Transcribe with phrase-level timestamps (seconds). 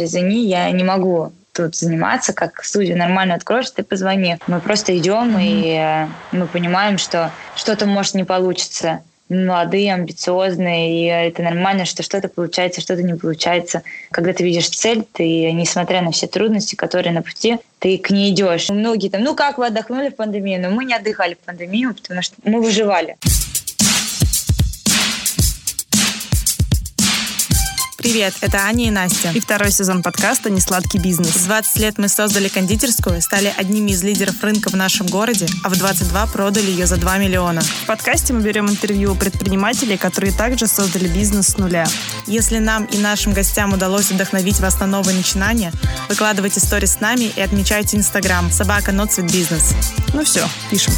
[0.00, 4.38] извини, я не могу тут заниматься, как студию нормально откроешь, ты позвони.
[4.46, 5.42] Мы просто идем mm-hmm.
[5.42, 9.00] и э, мы понимаем, что что-то может не получится.
[9.28, 13.82] молодые, амбициозные, и это нормально, что что-то получается, что-то не получается.
[14.10, 18.32] Когда ты видишь цель, ты, несмотря на все трудности, которые на пути, ты к ней
[18.32, 18.70] идешь.
[18.70, 20.60] Многие там, ну как вы отдохнули в пандемию?
[20.60, 23.16] Но мы не отдыхали в пандемию, потому что мы выживали.
[27.98, 29.32] Привет, это Аня и Настя.
[29.34, 31.30] И второй сезон подкаста «Несладкий бизнес».
[31.30, 35.68] В 20 лет мы создали кондитерскую, стали одними из лидеров рынка в нашем городе, а
[35.68, 37.60] в 22 продали ее за 2 миллиона.
[37.60, 41.88] В подкасте мы берем интервью у предпринимателей, которые также создали бизнес с нуля.
[42.28, 45.72] Если нам и нашим гостям удалось вдохновить вас на новые начинания,
[46.08, 49.74] выкладывайте сторис с нами и отмечайте Инстаграм собака Ноцвет Бизнес.
[50.14, 50.94] Ну все, пишем.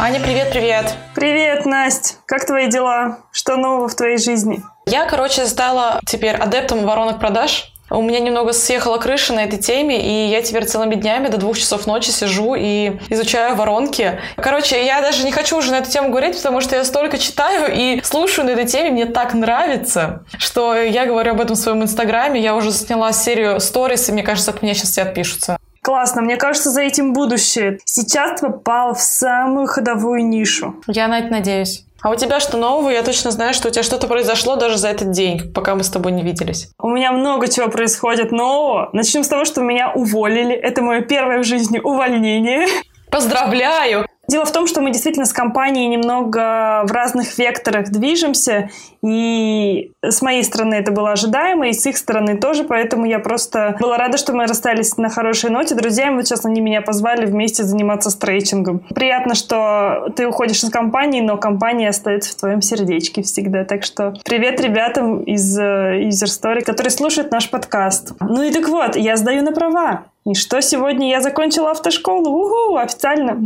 [0.00, 0.96] Аня, привет-привет.
[1.14, 2.16] Привет, Настя.
[2.26, 3.20] Как твои дела?
[3.30, 4.62] Что нового в твоей жизни?
[4.86, 7.72] Я, короче, стала теперь адептом воронок продаж.
[7.90, 11.56] У меня немного съехала крыша на этой теме, и я теперь целыми днями до двух
[11.56, 14.18] часов ночи сижу и изучаю воронки.
[14.36, 17.72] Короче, я даже не хочу уже на эту тему говорить, потому что я столько читаю
[17.72, 21.82] и слушаю на этой теме, мне так нравится, что я говорю об этом в своем
[21.82, 25.58] инстаграме, я уже сняла серию сторис, и мне кажется, от меня сейчас все отпишутся.
[25.84, 27.78] Классно, мне кажется, за этим будущее.
[27.84, 30.76] Сейчас ты попал в самую ходовую нишу.
[30.86, 31.84] Я на это надеюсь.
[32.00, 32.88] А у тебя что нового?
[32.88, 35.90] Я точно знаю, что у тебя что-то произошло даже за этот день, пока мы с
[35.90, 36.70] тобой не виделись.
[36.78, 38.88] У меня много чего происходит нового.
[38.94, 40.54] Начнем с того, что меня уволили.
[40.54, 42.66] Это мое первое в жизни увольнение.
[43.10, 44.06] Поздравляю!
[44.28, 48.70] Дело в том, что мы действительно с компанией немного в разных векторах движемся,
[49.02, 53.76] и с моей стороны это было ожидаемо, и с их стороны тоже, поэтому я просто
[53.80, 55.74] была рада, что мы расстались на хорошей ноте.
[55.74, 58.80] Друзья, вот сейчас они меня позвали вместе заниматься стрейчингом.
[58.94, 63.64] Приятно, что ты уходишь из компании, но компания остается в твоем сердечке всегда.
[63.64, 68.12] Так что привет ребятам из э, User Story, которые слушают наш подкаст.
[68.20, 70.04] Ну и так вот, я сдаю на права.
[70.24, 72.30] И что сегодня я закончила автошколу?
[72.30, 73.42] Угу, официально.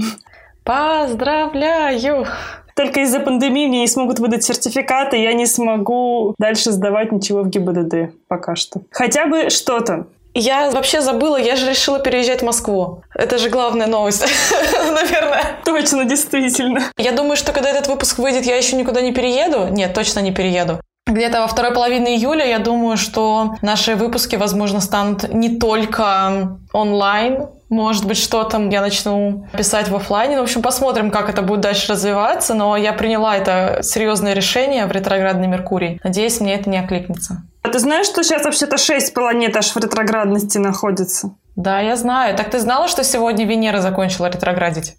[0.69, 2.27] Поздравляю!
[2.77, 7.49] Только из-за пандемии мне не смогут выдать сертификаты, я не смогу дальше сдавать ничего в
[7.49, 8.83] ГИБДД пока что.
[8.91, 10.09] Хотя бы что-то.
[10.35, 13.03] Я вообще забыла, я же решила переезжать в Москву.
[13.15, 14.27] Это же главная новость,
[14.95, 15.57] наверное.
[15.65, 16.83] Точно, действительно.
[16.99, 19.69] Я думаю, что когда этот выпуск выйдет, я еще никуда не перееду.
[19.69, 20.81] Нет, точно не перееду.
[21.09, 27.49] Где-то во второй половине июля я думаю, что наши выпуски, возможно, станут не только онлайн,
[27.71, 30.37] может быть, что там я начну писать в офлайне.
[30.37, 32.55] Ну, в общем, посмотрим, как это будет дальше развиваться.
[32.55, 36.01] Но я приняла это серьезное решение в ретроградный Меркурий.
[36.03, 37.43] Надеюсь, мне это не окликнется.
[37.63, 41.33] А ты знаешь, что сейчас вообще-то шесть планет аж в ретроградности находится?
[41.57, 42.37] Да, я знаю.
[42.37, 44.95] Так ты знала, что сегодня Венера закончила ретроградить?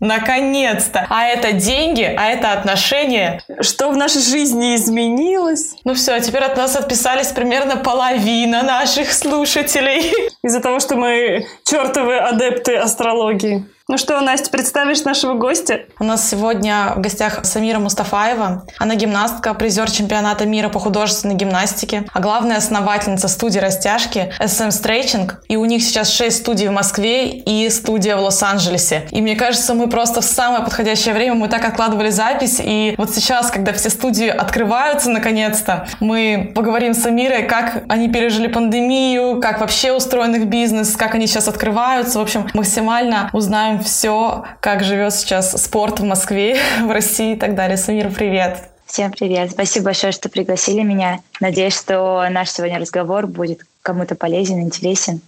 [0.00, 1.06] Наконец-то!
[1.08, 3.42] А это деньги, а это отношения.
[3.60, 5.74] Что в нашей жизни изменилось?
[5.84, 10.12] Ну все, теперь от нас отписались примерно половина наших слушателей.
[10.42, 13.64] Из-за того, что мы чертовы адепты астрологии.
[13.88, 15.82] Ну что, Настя, представишь нашего гостя?
[16.00, 18.66] У нас сегодня в гостях Самира Мустафаева.
[18.80, 25.30] Она гимнастка, призер чемпионата мира по художественной гимнастике, а главная основательница студии растяжки SM Stretching.
[25.46, 29.06] И у них сейчас 6 студий в Москве и студия в Лос-Анджелесе.
[29.12, 33.14] И мне кажется, мы просто в самое подходящее время, мы так откладывали запись, и вот
[33.14, 39.60] сейчас, когда все студии открываются наконец-то, мы поговорим с Самирой, как они пережили пандемию, как
[39.60, 42.18] вообще устроен их бизнес, как они сейчас открываются.
[42.18, 47.54] В общем, максимально узнаем все, как живет сейчас спорт в Москве, в России и так
[47.54, 47.76] далее.
[47.76, 48.70] Самир, привет!
[48.86, 49.50] Всем привет!
[49.50, 51.20] Спасибо большое, что пригласили меня.
[51.40, 55.20] Надеюсь, что наш сегодня разговор будет кому-то полезен, интересен.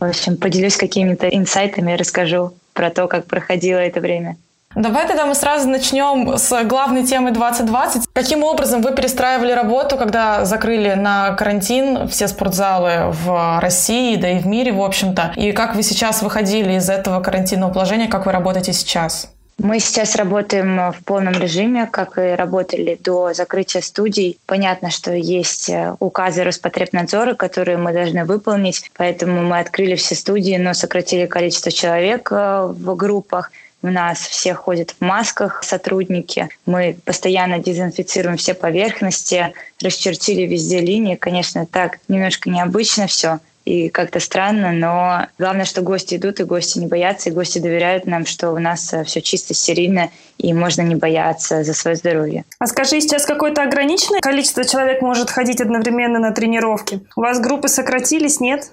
[0.00, 4.36] В общем, поделюсь какими-то инсайтами, расскажу про то, как проходило это время.
[4.74, 8.06] Давай тогда мы сразу начнем с главной темы 2020.
[8.12, 14.38] Каким образом вы перестраивали работу, когда закрыли на карантин все спортзалы в России, да и
[14.38, 15.34] в мире, в общем-то?
[15.36, 19.28] И как вы сейчас выходили из этого карантинного положения, как вы работаете сейчас?
[19.58, 24.38] Мы сейчас работаем в полном режиме, как и работали до закрытия студий.
[24.46, 25.70] Понятно, что есть
[26.00, 32.32] указы Роспотребнадзора, которые мы должны выполнить, поэтому мы открыли все студии, но сократили количество человек
[32.32, 33.52] э, в группах.
[33.82, 36.48] У нас все ходят в масках, сотрудники.
[36.66, 39.52] Мы постоянно дезинфицируем все поверхности,
[39.82, 41.16] расчертили везде линии.
[41.16, 46.78] Конечно, так немножко необычно все и как-то странно, но главное, что гости идут, и гости
[46.78, 50.82] не боятся, и гости доверяют нам, что у нас э, все чисто, стерильно, и можно
[50.82, 52.44] не бояться за свое здоровье.
[52.58, 57.00] А скажи, сейчас какое-то ограниченное количество человек может ходить одновременно на тренировки?
[57.14, 58.72] У вас группы сократились, нет?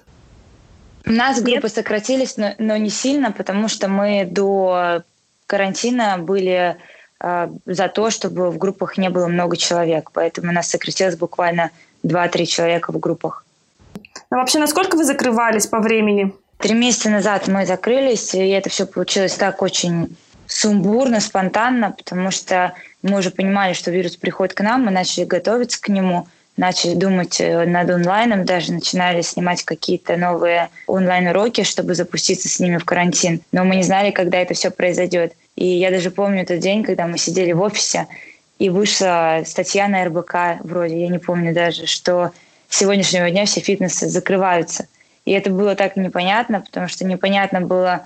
[1.06, 1.74] У нас группы Нет?
[1.74, 5.02] сократились, но, но не сильно, потому что мы до
[5.46, 6.76] карантина были
[7.20, 10.10] э, за то, чтобы в группах не было много человек.
[10.12, 11.70] Поэтому у нас сократилось буквально
[12.04, 13.44] 2-3 человека в группах.
[14.30, 16.32] А вообще, насколько вы закрывались по времени?
[16.58, 22.74] Три месяца назад мы закрылись, и это все получилось так очень сумбурно, спонтанно, потому что
[23.02, 27.40] мы уже понимали, что вирус приходит к нам, мы начали готовиться к нему, начали думать
[27.40, 33.40] э, над онлайном, даже начинали снимать какие-то новые онлайн-уроки, чтобы запуститься с ними в карантин.
[33.52, 35.32] Но мы не знали, когда это все произойдет.
[35.56, 38.06] И я даже помню тот день, когда мы сидели в офисе,
[38.58, 42.30] и вышла статья на РБК, вроде, я не помню даже, что
[42.68, 44.86] с сегодняшнего дня все фитнесы закрываются.
[45.24, 48.02] И это было так непонятно, потому что непонятно было,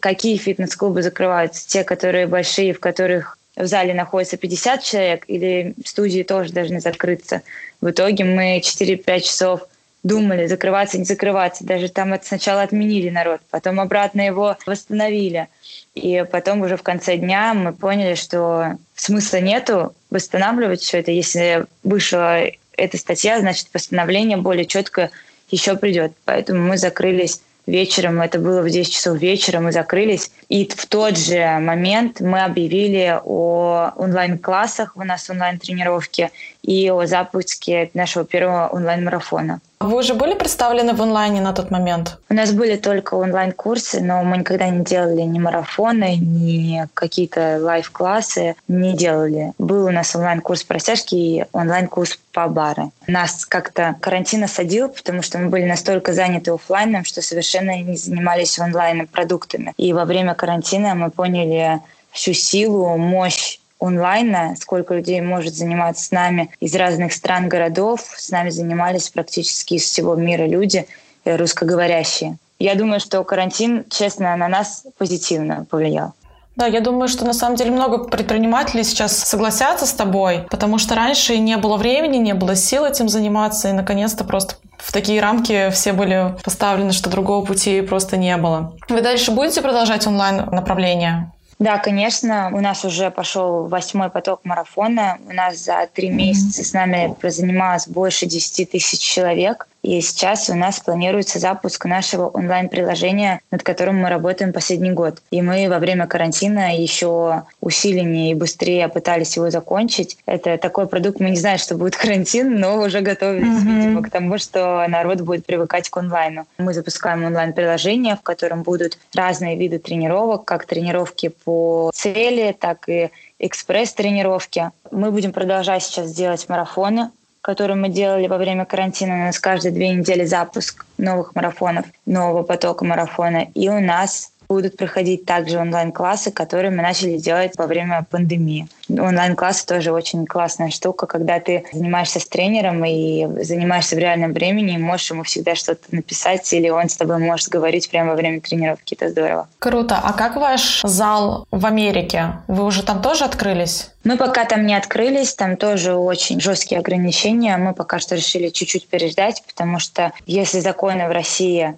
[0.00, 1.68] какие фитнес-клубы закрываются.
[1.68, 7.42] Те, которые большие, в которых в зале находится 50 человек, или студии тоже должны закрыться.
[7.80, 9.66] В итоге мы 4-5 часов
[10.02, 11.64] думали, закрываться, не закрываться.
[11.64, 15.48] Даже там это сначала отменили народ, потом обратно его восстановили.
[15.94, 21.10] И потом уже в конце дня мы поняли, что смысла нету восстанавливать все это.
[21.10, 22.40] Если вышла
[22.76, 25.10] эта статья, значит, восстановление более четко
[25.50, 26.12] еще придет.
[26.24, 30.30] Поэтому мы закрылись вечером, это было в 10 часов вечера, мы закрылись.
[30.48, 36.30] И в тот же момент мы объявили о онлайн-классах, у нас онлайн-тренировки,
[36.62, 39.60] и о запуске нашего первого онлайн-марафона.
[39.82, 42.18] Вы уже были представлены в онлайне на тот момент?
[42.28, 48.56] У нас были только онлайн-курсы, но мы никогда не делали ни марафоны, ни какие-то лайв-классы,
[48.68, 49.52] не делали.
[49.56, 52.90] Был у нас онлайн-курс по растяжке и онлайн-курс по бары.
[53.06, 58.58] Нас как-то карантин осадил, потому что мы были настолько заняты офлайном, что совершенно не занимались
[58.58, 59.72] онлайн продуктами.
[59.78, 61.80] И во время карантина мы поняли
[62.12, 68.02] всю силу, мощь онлайна, сколько людей может заниматься с нами из разных стран, городов.
[68.16, 70.86] С нами занимались практически из всего мира люди
[71.24, 72.36] э, русскоговорящие.
[72.58, 76.12] Я думаю, что карантин, честно, на нас позитивно повлиял.
[76.56, 80.94] Да, я думаю, что на самом деле много предпринимателей сейчас согласятся с тобой, потому что
[80.94, 85.70] раньше не было времени, не было сил этим заниматься, и наконец-то просто в такие рамки
[85.70, 88.74] все были поставлены, что другого пути просто не было.
[88.90, 91.32] Вы дальше будете продолжать онлайн направление?
[91.60, 95.18] Да, конечно, у нас уже пошел восьмой поток марафона.
[95.28, 99.68] У нас за три месяца с нами занималось больше 10 тысяч человек.
[99.82, 105.22] И сейчас у нас планируется запуск нашего онлайн-приложения, над которым мы работаем последний год.
[105.30, 110.18] И мы во время карантина еще усиленнее и быстрее пытались его закончить.
[110.26, 113.76] Это такой продукт, мы не знаем, что будет карантин, но уже готовились, mm-hmm.
[113.76, 116.46] видимо, к тому, что народ будет привыкать к онлайну.
[116.58, 123.10] Мы запускаем онлайн-приложение, в котором будут разные виды тренировок, как тренировки по цели, так и
[123.38, 124.70] экспресс-тренировки.
[124.90, 127.10] Мы будем продолжать сейчас делать марафоны
[127.42, 129.14] который мы делали во время карантина.
[129.14, 133.48] У нас каждые две недели запуск новых марафонов, нового потока марафона.
[133.54, 138.66] И у нас будут проходить также онлайн-классы, которые мы начали делать во время пандемии.
[138.88, 144.74] Онлайн-классы тоже очень классная штука, когда ты занимаешься с тренером и занимаешься в реальном времени,
[144.74, 148.40] и можешь ему всегда что-то написать, или он с тобой может говорить прямо во время
[148.40, 148.94] тренировки.
[148.94, 149.48] Это здорово.
[149.60, 150.00] Круто.
[150.02, 152.32] А как ваш зал в Америке?
[152.48, 153.90] Вы уже там тоже открылись?
[154.02, 157.56] Мы пока там не открылись, там тоже очень жесткие ограничения.
[157.56, 161.76] Мы пока что решили чуть-чуть переждать, потому что если законы в России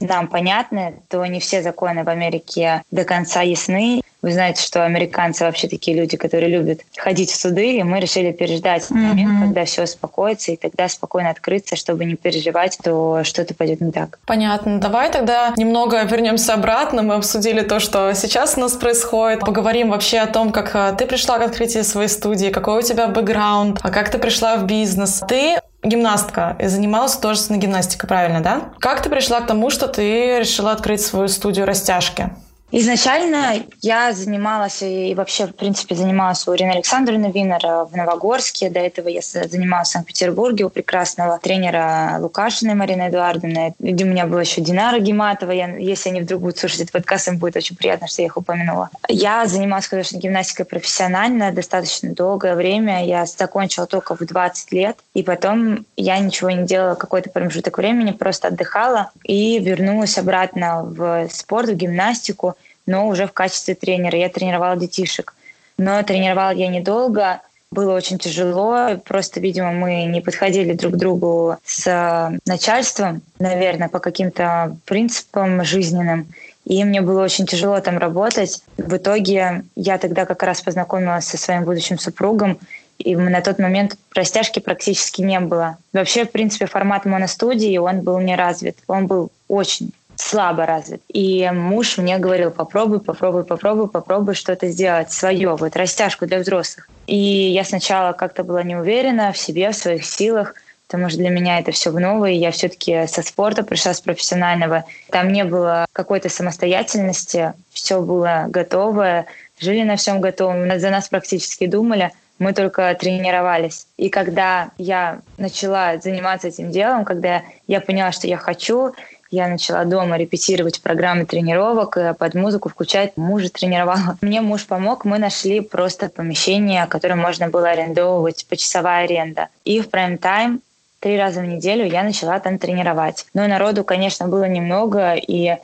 [0.00, 4.02] нам понятны, то не все законы в Америке до конца ясны.
[4.22, 8.32] Вы знаете, что американцы вообще такие люди, которые любят ходить в суды, и мы решили
[8.32, 8.94] переждать mm-hmm.
[8.94, 13.92] момент, когда все успокоится, и тогда спокойно открыться, чтобы не переживать, то что-то пойдет не
[13.92, 14.18] так.
[14.26, 14.78] Понятно.
[14.78, 17.02] Давай тогда немного вернемся обратно.
[17.02, 19.40] Мы обсудили то, что сейчас у нас происходит.
[19.40, 23.06] Поговорим вообще о том, как э, ты пришла к открытию своей студии, какой у тебя
[23.08, 25.22] бэкграунд, а как ты пришла в бизнес.
[25.28, 28.70] Ты гимнастка и занималась художественной гимнастикой, правильно, да?
[28.80, 32.30] Как ты пришла к тому, что ты решила открыть свою студию растяжки?
[32.72, 38.70] Изначально я занималась и вообще, в принципе, занималась у Ирины Александровны Винер в Новогорске.
[38.70, 43.74] До этого я занималась в Санкт-Петербурге у прекрасного тренера Лукашиной Марины Эдуардовны.
[43.80, 45.50] У меня была еще Динара Гематова.
[45.50, 48.36] Я, если они вдруг будут слушать этот подкаст, им будет очень приятно, что я их
[48.36, 48.90] упомянула.
[49.08, 53.04] Я занималась художественной гимнастикой профессионально достаточно долгое время.
[53.04, 54.96] Я закончила только в 20 лет.
[55.14, 61.28] И потом я ничего не делала какой-то промежуток времени, просто отдыхала и вернулась обратно в
[61.30, 62.54] спорт, в гимнастику
[62.90, 64.18] но уже в качестве тренера.
[64.18, 65.34] Я тренировала детишек.
[65.78, 68.96] Но тренировала я недолго, было очень тяжело.
[69.04, 76.26] Просто, видимо, мы не подходили друг к другу с начальством, наверное, по каким-то принципам жизненным.
[76.64, 78.62] И мне было очень тяжело там работать.
[78.76, 82.58] В итоге я тогда как раз познакомилась со своим будущим супругом,
[82.98, 85.78] и на тот момент растяжки практически не было.
[85.92, 88.76] Вообще, в принципе, формат моностудии, он был не развит.
[88.88, 91.02] Он был очень слабо развит.
[91.08, 96.88] И муж мне говорил, попробуй, попробуй, попробуй, попробуй что-то сделать свое, вот растяжку для взрослых.
[97.06, 100.54] И я сначала как-то была не уверена в себе, в своих силах,
[100.86, 102.32] потому что для меня это все новое.
[102.32, 104.84] Я все-таки со спорта пришла, с профессионального.
[105.10, 109.26] Там не было какой-то самостоятельности, все было готовое,
[109.58, 113.86] жили на всем готовом, за нас практически думали, мы только тренировались.
[113.98, 118.94] И когда я начала заниматься этим делом, когда я поняла, что я хочу,
[119.30, 123.16] я начала дома репетировать программы тренировок, под музыку включать.
[123.16, 124.18] Мужа тренировала.
[124.20, 125.04] Мне муж помог.
[125.04, 129.48] Мы нашли просто помещение, которое можно было арендовывать, почасовая аренда.
[129.64, 130.60] И в прайм-тайм
[131.00, 133.26] три раза в неделю я начала там тренировать.
[133.34, 135.56] Но народу, конечно, было немного, и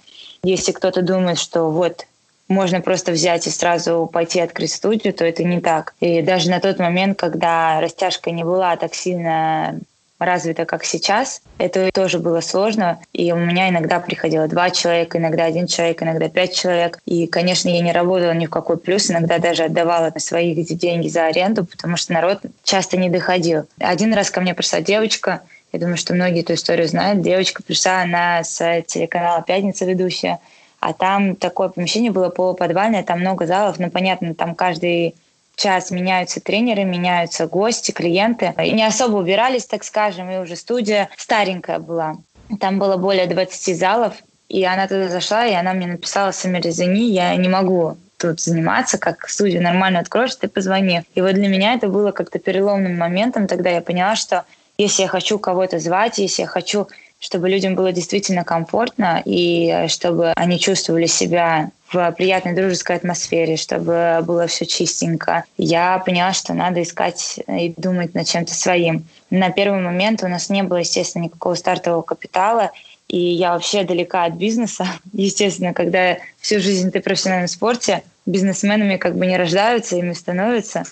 [0.43, 2.07] если кто-то думает, что вот
[2.49, 5.95] можно просто взять и сразу пойти открыть студию, то это не так.
[6.01, 9.79] И даже на тот момент, когда растяжка не была так сильно
[10.19, 11.43] развита, как сейчас.
[11.59, 12.99] Это тоже было сложно.
[13.13, 16.99] И у меня иногда приходило два человека, иногда один человек, иногда пять человек.
[17.05, 19.11] И, конечно, я не работала ни в какой плюс.
[19.11, 23.67] Иногда даже отдавала свои деньги за аренду, потому что народ часто не доходил.
[23.79, 25.43] Один раз ко мне пришла девочка,
[25.73, 27.21] я думаю, что многие эту историю знают.
[27.21, 30.39] Девочка пришла, она с телеканала «Пятница» ведущая,
[30.81, 35.15] а там такое помещение было полуподвальное, там много залов, ну, понятно, там каждый
[35.57, 38.55] час меняются тренеры, меняются гости, клиенты.
[38.63, 42.17] И не особо убирались, так скажем, и уже студия старенькая была.
[42.61, 44.15] Там было более 20 залов,
[44.49, 48.99] и она туда зашла, и она мне написала, Самир, извини, я не могу тут заниматься,
[48.99, 51.03] как студию нормально откроешь, ты позвони.
[51.15, 53.47] И вот для меня это было как-то переломным моментом.
[53.47, 54.45] Тогда я поняла, что
[54.79, 60.33] если я хочу кого-то звать, если я хочу чтобы людям было действительно комфортно и чтобы
[60.37, 65.45] они чувствовали себя в приятной дружеской атмосфере, чтобы было все чистенько.
[65.57, 69.07] Я поняла, что надо искать и думать над чем-то своим.
[69.31, 72.73] На первый момент у нас не было, естественно, никакого стартового капитала,
[73.09, 74.87] и я вообще далека от бизнеса.
[75.13, 80.85] Естественно, когда всю жизнь ты профессиональном спорте, бизнесменами как бы не рождаются, ими становятся.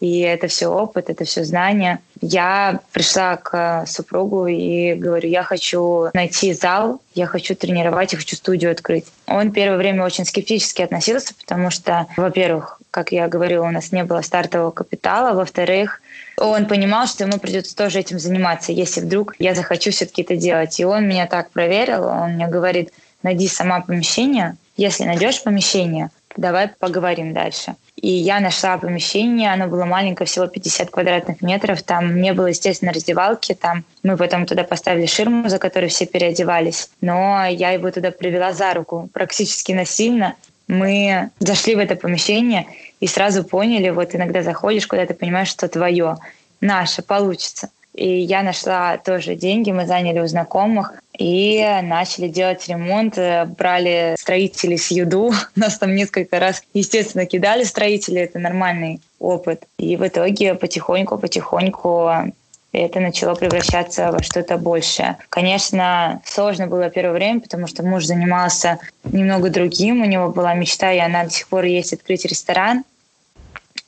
[0.00, 2.00] И это все опыт, это все знания.
[2.20, 8.36] Я пришла к супругу и говорю, я хочу найти зал, я хочу тренировать, я хочу
[8.36, 9.06] студию открыть.
[9.26, 14.04] Он первое время очень скептически относился, потому что, во-первых, как я говорила, у нас не
[14.04, 16.00] было стартового капитала, во-вторых,
[16.36, 20.78] он понимал, что ему придется тоже этим заниматься, если вдруг я захочу все-таки это делать.
[20.78, 26.68] И он меня так проверил, он мне говорит, найди сама помещение, если найдешь помещение, давай
[26.68, 27.74] поговорим дальше.
[27.96, 31.82] И я нашла помещение, оно было маленькое, всего 50 квадратных метров.
[31.82, 33.54] Там не было, естественно, раздевалки.
[33.54, 36.90] Там мы потом туда поставили ширму, за которой все переодевались.
[37.00, 40.34] Но я его туда привела за руку, практически насильно.
[40.68, 42.66] Мы зашли в это помещение
[43.00, 46.18] и сразу поняли, вот иногда заходишь куда-то, понимаешь, что твое,
[46.60, 47.70] наше, получится.
[47.94, 53.18] И я нашла тоже деньги, мы заняли у знакомых и начали делать ремонт.
[53.18, 55.32] Э, брали строителей с юду.
[55.56, 58.20] Нас там несколько раз, естественно, кидали строители.
[58.20, 59.64] Это нормальный опыт.
[59.78, 62.32] И в итоге потихоньку-потихоньку
[62.72, 65.16] это начало превращаться во что-то большее.
[65.28, 70.02] Конечно, сложно было первое время, потому что муж занимался немного другим.
[70.02, 72.84] У него была мечта, и она до сих пор есть открыть ресторан.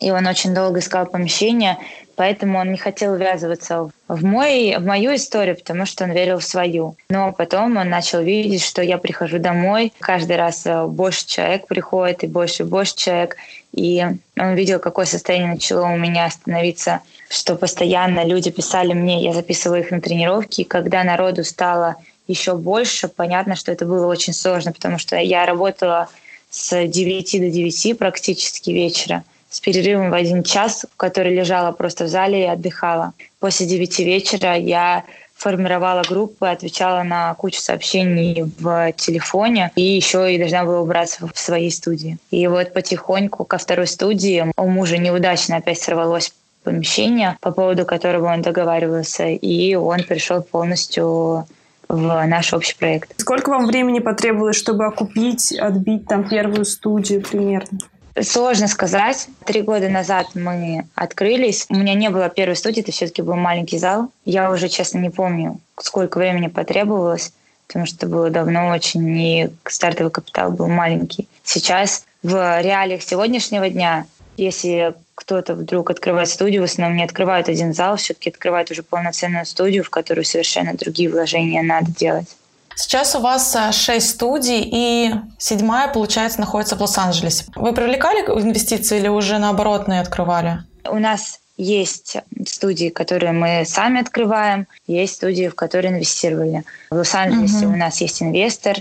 [0.00, 1.76] И он очень долго искал помещение,
[2.20, 6.44] поэтому он не хотел ввязываться в, мой, в мою историю, потому что он верил в
[6.44, 6.94] свою.
[7.08, 12.22] Но потом он начал видеть, что я прихожу домой, каждый раз э, больше человек приходит,
[12.22, 13.38] и больше и больше человек.
[13.72, 14.04] И
[14.38, 17.00] он видел, какое состояние начало у меня становиться,
[17.30, 21.96] что постоянно люди писали мне, я записывала их на тренировки, и когда народу стало
[22.28, 26.10] еще больше, понятно, что это было очень сложно, потому что я работала
[26.50, 32.04] с 9 до 9 практически вечера с перерывом в один час, в который лежала просто
[32.04, 33.12] в зале и отдыхала.
[33.40, 35.04] После девяти вечера я
[35.40, 41.38] формировала группы, отвечала на кучу сообщений в телефоне и еще и должна была убраться в
[41.38, 42.18] своей студии.
[42.30, 48.32] И вот потихоньку ко второй студии у мужа неудачно опять сорвалось помещение, по поводу которого
[48.32, 51.46] он договаривался, и он пришел полностью
[51.88, 53.18] в наш общий проект.
[53.18, 57.78] Сколько вам времени потребовалось, чтобы окупить, отбить там первую студию примерно?
[58.18, 59.28] Сложно сказать.
[59.44, 61.66] Три года назад мы открылись.
[61.68, 64.08] У меня не было первой студии, это все-таки был маленький зал.
[64.24, 67.32] Я уже, честно, не помню, сколько времени потребовалось,
[67.66, 71.28] потому что было давно очень, и стартовый капитал был маленький.
[71.44, 77.74] Сейчас в реалиях сегодняшнего дня, если кто-то вдруг открывает студию, в основном не открывают один
[77.74, 82.36] зал, все-таки открывают уже полноценную студию, в которую совершенно другие вложения надо делать.
[82.76, 87.44] Сейчас у вас э, шесть студий, и седьмая, получается, находится в Лос-Анджелесе.
[87.54, 90.62] Вы привлекали инвестиции или уже наоборот не открывали?
[90.88, 96.64] У нас есть студии, которые мы сами открываем, есть студии, в которые инвестировали.
[96.90, 97.74] В Лос-Анджелесе угу.
[97.74, 98.76] у нас есть инвестор,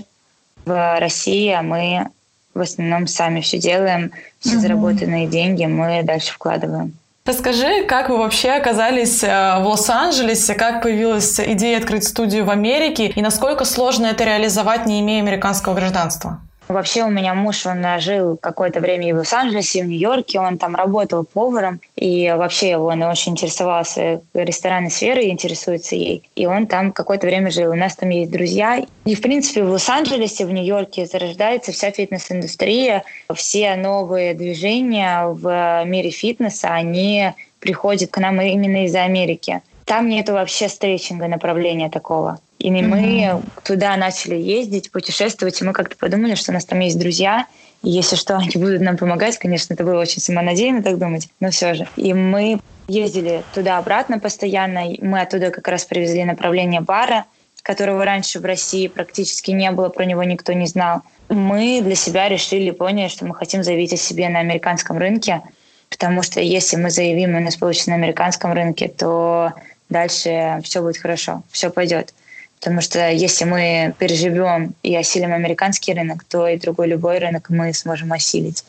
[0.65, 2.07] В России мы
[2.53, 4.61] в основном сами все делаем, все угу.
[4.61, 6.93] заработанные деньги мы дальше вкладываем.
[7.25, 13.07] Расскажи, как вы вообще оказались э, в Лос-Анджелесе, как появилась идея открыть студию в Америке
[13.07, 16.41] и насколько сложно это реализовать, не имея американского гражданства?
[16.69, 21.23] Вообще у меня муж, он жил какое-то время в Лос-Анджелесе, в Нью-Йорке, он там работал
[21.23, 26.29] поваром, и вообще он очень интересовался ресторанной сферой, интересуется ей.
[26.35, 27.71] И он там какое-то время жил.
[27.71, 28.85] У нас там есть друзья.
[29.03, 33.03] И, в принципе, в Лос-Анджелесе, в Нью-Йорке зарождается вся фитнес-индустрия.
[33.33, 39.61] Все новые движения в мире фитнеса, они приходят к нам именно из Америки.
[39.89, 42.39] Там нету вообще стретчинга направления такого.
[42.59, 43.43] И мы mm-hmm.
[43.63, 47.47] туда начали ездить, путешествовать, и мы как-то подумали, что у нас там есть друзья,
[47.81, 49.39] и если что, они будут нам помогать.
[49.39, 51.87] Конечно, это было очень самонадеянно так думать, но все же.
[51.95, 54.83] И мы ездили туда-обратно постоянно.
[55.01, 57.25] Мы оттуда как раз привезли направление бара,
[57.63, 61.01] которого раньше в России практически не было, про него никто не знал.
[61.29, 65.41] Мы для себя решили, поняли, что мы хотим заявить о себе на американском рынке,
[65.89, 69.53] потому что если мы заявим, и у нас получится на американском рынке, то
[69.89, 72.13] дальше все будет хорошо, все пойдет.
[72.59, 77.73] Потому что если мы переживем и осилим американский рынок, то и другой любой рынок мы
[77.73, 78.65] сможем осилить.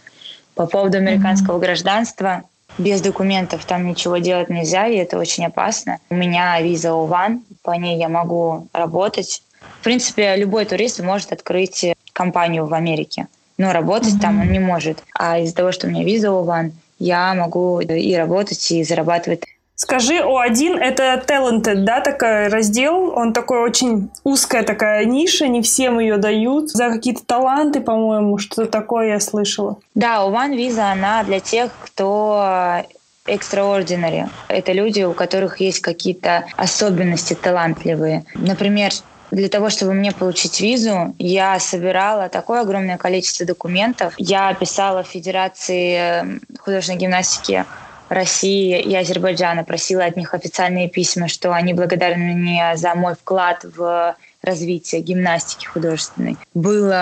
[0.55, 1.61] По поводу американского mm-hmm.
[1.61, 2.43] гражданства,
[2.79, 5.99] без документов там ничего делать нельзя, и это очень опасно.
[6.09, 9.43] У меня виза ОВАН, по ней я могу работать.
[9.81, 13.27] В принципе, любой турист может открыть компанию в Америке,
[13.59, 14.21] но работать mm-hmm.
[14.21, 15.03] там он не может.
[15.15, 19.43] А из-за того, что у меня виза ОВАН, я могу и работать, и зарабатывать
[19.83, 23.15] Скажи, О1— это talented, да, такой раздел?
[23.17, 26.69] Он такой очень узкая такая ниша, не всем ее дают.
[26.69, 29.79] За какие-то таланты, по-моему, что-то такое я слышала.
[29.95, 32.85] Да, One Visa, она для тех, кто
[33.27, 34.29] extraordinary.
[34.49, 38.27] Это люди, у которых есть какие-то особенности талантливые.
[38.35, 38.91] Например,
[39.31, 44.13] для того, чтобы мне получить визу, я собирала такое огромное количество документов.
[44.19, 47.65] Я писала Федерации художественной гимнастики
[48.11, 53.65] России и Азербайджана, просила от них официальные письма, что они благодарны мне за мой вклад
[53.65, 56.37] в развития гимнастики художественной.
[56.55, 56.93] Был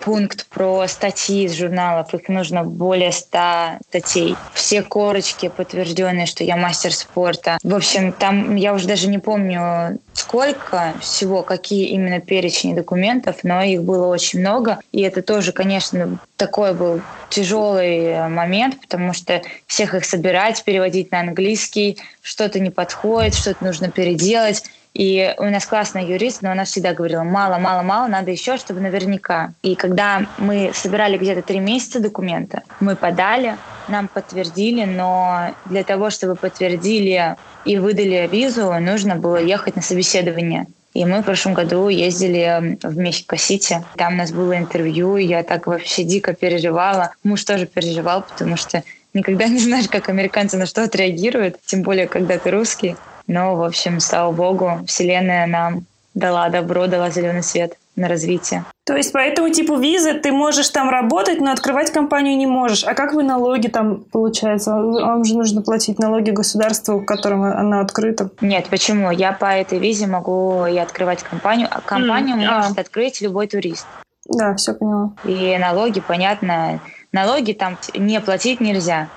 [0.00, 4.36] пункт про статьи из журналов, их нужно более ста статей.
[4.54, 7.58] Все корочки подтвержденные, что я мастер спорта.
[7.62, 13.62] В общем, там я уже даже не помню, сколько всего, какие именно перечни документов, но
[13.62, 14.78] их было очень много.
[14.92, 21.20] И это тоже, конечно, такой был тяжелый момент, потому что всех их собирать, переводить на
[21.20, 24.64] английский, что-то не подходит, что-то нужно переделать.
[24.94, 28.80] И у нас классная юрист, но она всегда говорила, мало, мало, мало, надо еще, чтобы
[28.80, 29.52] наверняка.
[29.62, 36.10] И когда мы собирали где-то три месяца документа, мы подали, нам подтвердили, но для того,
[36.10, 40.66] чтобы подтвердили и выдали визу, нужно было ехать на собеседование.
[40.94, 43.84] И мы в прошлом году ездили в Мехико-Сити.
[43.96, 47.12] Там у нас было интервью, я так вообще дико переживала.
[47.22, 48.82] Муж тоже переживал, потому что
[49.14, 52.96] никогда не знаешь, как американцы на что отреагируют, тем более, когда ты русский.
[53.26, 58.64] Но, в общем, слава богу, Вселенная нам дала добро, дала зеленый свет на развитие.
[58.86, 62.84] То есть по этому типу визы ты можешь там работать, но открывать компанию не можешь.
[62.84, 64.74] А как вы налоги там, получается?
[64.74, 68.30] Вам же нужно платить налоги государству, в котором она открыта.
[68.40, 69.10] Нет, почему?
[69.10, 71.68] Я по этой визе могу и открывать компанию.
[71.70, 72.80] А компанию mm, может а.
[72.80, 73.86] открыть любой турист.
[74.26, 75.12] Да, все поняла.
[75.24, 76.80] И налоги, понятно,
[77.12, 79.08] налоги там не платить нельзя.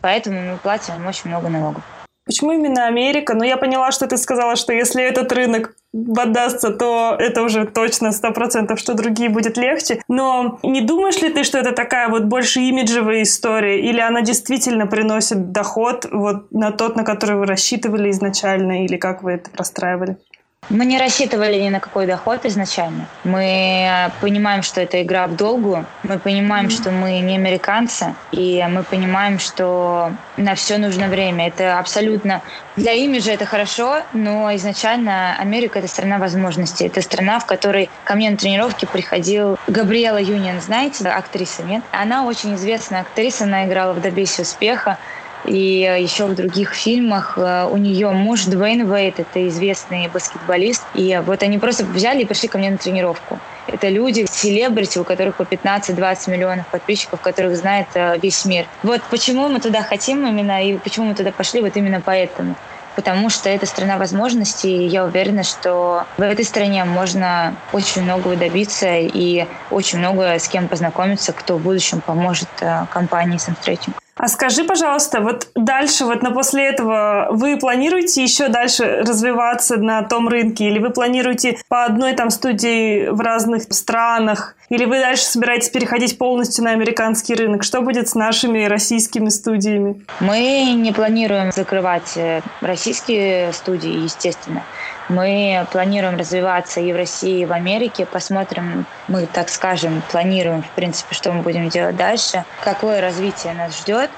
[0.00, 1.82] Поэтому мы платим очень много налогов.
[2.26, 3.34] Почему именно Америка?
[3.34, 8.10] Ну, я поняла, что ты сказала, что если этот рынок поддастся, то это уже точно
[8.10, 10.02] сто процентов, что другие будет легче.
[10.08, 13.80] Но не думаешь ли ты, что это такая вот больше имиджевая история?
[13.80, 18.84] Или она действительно приносит доход вот на тот, на который вы рассчитывали изначально?
[18.84, 20.18] Или как вы это простраивали?
[20.68, 23.06] Мы не рассчитывали ни на какой доход изначально.
[23.24, 25.84] Мы понимаем, что это игра в долгу.
[26.02, 26.70] Мы понимаем, mm-hmm.
[26.70, 28.14] что мы не американцы.
[28.32, 31.48] И мы понимаем, что на все нужно время.
[31.48, 32.42] Это абсолютно...
[32.76, 36.86] Для имиджа это хорошо, но изначально Америка— это страна возможностей.
[36.86, 41.82] Это страна, в которой ко мне на тренировке приходил Габриэла Юнион, знаете, актриса, нет?
[41.90, 44.98] Она очень известная актриса, она играла в «Добейся успеха»
[45.46, 47.36] и еще в других фильмах.
[47.36, 50.82] Э, у нее муж Дуэйн Вейт, это известный баскетболист.
[50.94, 53.38] И вот они просто взяли и пришли ко мне на тренировку.
[53.66, 58.66] Это люди, селебрити, у которых по 15-20 миллионов подписчиков, которых знает э, весь мир.
[58.82, 62.56] Вот почему мы туда хотим именно, и почему мы туда пошли, вот именно поэтому
[62.96, 68.36] потому что это страна возможностей, и я уверена, что в этой стране можно очень многого
[68.36, 73.92] добиться и очень много с кем познакомиться, кто в будущем поможет э, компании Sunstretching.
[74.16, 80.02] А скажи, пожалуйста, вот дальше, вот на после этого вы планируете еще дальше развиваться на
[80.02, 80.64] том рынке?
[80.68, 84.56] Или вы планируете по одной там студии в разных странах?
[84.70, 87.62] Или вы дальше собираетесь переходить полностью на американский рынок?
[87.62, 90.02] Что будет с нашими российскими студиями?
[90.20, 94.62] Мы не планируем закрывать э, российские студии, естественно.
[95.08, 98.06] Мы планируем развиваться и в России, и в Америке.
[98.06, 103.78] Посмотрим, мы, так скажем, планируем, в принципе, что мы будем делать дальше, какое развитие нас
[103.78, 104.10] ждет.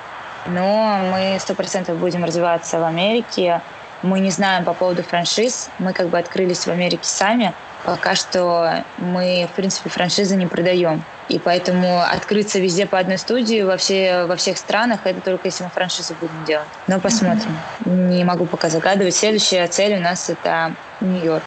[0.47, 3.61] Но мы сто процентов будем развиваться в Америке.
[4.03, 5.71] Мы не знаем по поводу франшиз.
[5.79, 7.53] Мы как бы открылись в Америке сами.
[7.85, 11.05] Пока что мы, в принципе, франшизы не продаем.
[11.29, 15.65] И поэтому открыться везде по одной студии во, все, во всех странах, это только если
[15.65, 16.69] мы франшизу будем делать.
[16.87, 17.57] Но посмотрим.
[17.85, 19.15] Не могу пока загадывать.
[19.15, 21.45] Следующая цель у нас это Нью-Йорк.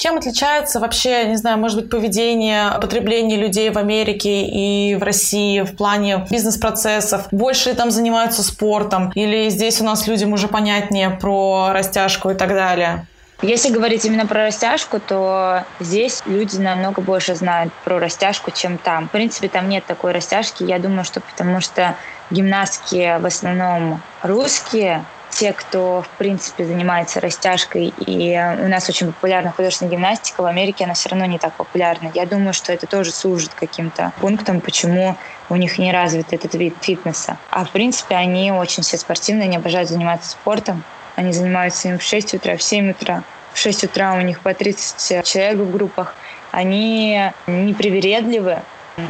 [0.00, 5.60] Чем отличается вообще, не знаю, может быть, поведение, потребление людей в Америке и в России
[5.60, 7.26] в плане бизнес-процессов?
[7.32, 9.12] Больше там занимаются спортом?
[9.14, 13.06] Или здесь у нас людям уже понятнее про растяжку и так далее?
[13.42, 19.06] Если говорить именно про растяжку, то здесь люди намного больше знают про растяжку, чем там.
[19.06, 20.62] В принципе, там нет такой растяжки.
[20.62, 21.94] Я думаю, что потому что
[22.30, 29.52] гимнастки в основном русские, те, кто, в принципе, занимается растяжкой, и у нас очень популярна
[29.52, 32.10] художественная гимнастика, в Америке она все равно не так популярна.
[32.14, 35.16] Я думаю, что это тоже служит каким-то пунктом, почему
[35.48, 37.38] у них не развит этот вид фитнеса.
[37.50, 40.84] А, в принципе, они очень все спортивные, они обожают заниматься спортом.
[41.16, 43.22] Они занимаются им в 6 утра, в 7 утра.
[43.52, 46.14] В 6 утра у них по 30 человек в группах.
[46.50, 48.62] Они непривередливы,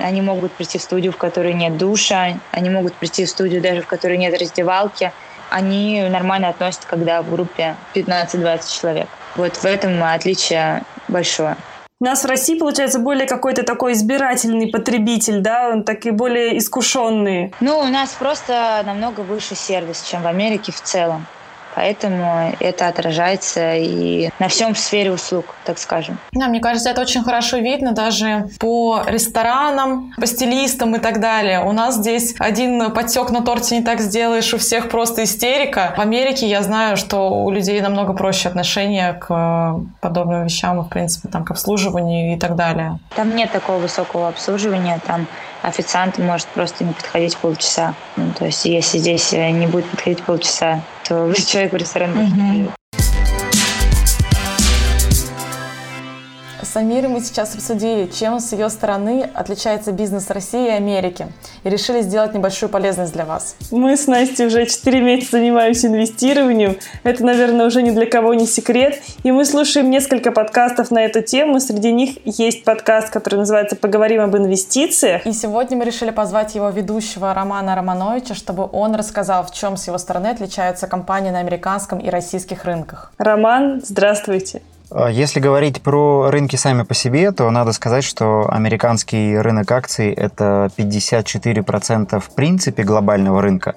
[0.02, 3.82] они могут прийти в студию, в которой нет душа, они могут прийти в студию даже,
[3.82, 5.12] в которой нет раздевалки.
[5.50, 9.08] Они нормально относятся, когда в группе 15-20 человек.
[9.36, 11.56] Вот в этом отличие большое.
[12.00, 17.52] У нас в России, получается, более какой-то такой избирательный потребитель, да, он такие более искушенные.
[17.60, 21.26] Ну, у нас просто намного выше сервис, чем в Америке в целом.
[21.74, 26.18] Поэтому это отражается и на всем сфере услуг, так скажем.
[26.32, 31.60] Да, мне кажется, это очень хорошо видно даже по ресторанам, по стилистам и так далее.
[31.62, 35.94] У нас здесь один подтек на торте не так сделаешь, у всех просто истерика.
[35.96, 41.28] В Америке я знаю, что у людей намного проще отношение к подобным вещам, в принципе,
[41.28, 42.98] там, к обслуживанию и так далее.
[43.14, 45.26] Там нет такого высокого обслуживания, там
[45.62, 47.94] официант может просто не подходить полчаса.
[48.16, 52.70] Ну, то есть если здесь не будет подходить полчаса, то человек в ресторан mm-hmm.
[56.70, 61.26] С Амирой мы сейчас обсудили, чем с ее стороны отличается бизнес России и Америки,
[61.64, 63.56] и решили сделать небольшую полезность для вас.
[63.72, 66.76] Мы с Настей уже 4 месяца занимаемся инвестированием.
[67.02, 69.02] Это, наверное, уже ни для кого не секрет.
[69.24, 71.58] И мы слушаем несколько подкастов на эту тему.
[71.58, 75.26] Среди них есть подкаст, который называется «Поговорим об инвестициях».
[75.26, 79.88] И сегодня мы решили позвать его ведущего Романа Романовича, чтобы он рассказал, в чем с
[79.88, 83.12] его стороны отличаются компании на американском и российских рынках.
[83.18, 84.62] Роман, здравствуйте.
[84.92, 90.12] А если говорить про рынки сами по себе, то надо сказать, что американский рынок акций–
[90.16, 93.76] это 54% в принципе глобального рынка,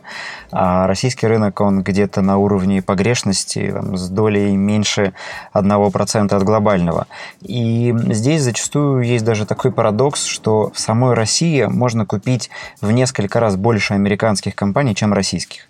[0.52, 5.14] а российский рынок, он где-то на уровне погрешности там, с долей меньше
[5.54, 7.06] 1% от глобального.
[7.42, 12.50] И здесь зачастую есть даже такой парадокс, что в самой России можно купить
[12.82, 15.68] в несколько раз больше американских компаний, чем российских.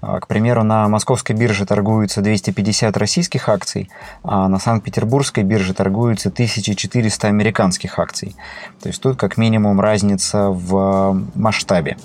[0.00, 3.88] А, к примеру, на московской бирже торгуются 250 российских акций,
[4.22, 8.36] а на Санкт-Петербургской бирже торгуются 1400 американских акций.
[8.82, 11.96] То есть тут как минимум разница в масштабе.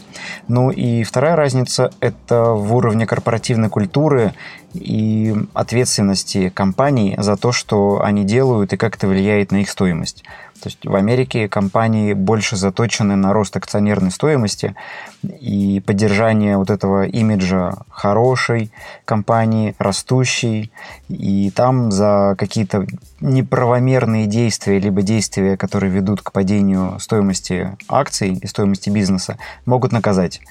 [0.47, 4.34] Ну и вторая разница– это в уровне корпоративной культуры
[4.73, 10.23] и ответственности компаний за то, что они делают и как это влияет на их стоимость.
[10.62, 14.76] То есть в Америке компании больше заточены на рост акционерной стоимости
[15.24, 18.71] и поддержание вот этого имиджа хорошей
[19.06, 20.71] компании, растущей.
[21.10, 22.86] И там за какие-то
[23.21, 30.41] неправомерные действия, либо действия, которые ведут к падению стоимости акций и стоимости бизнеса, могут наказать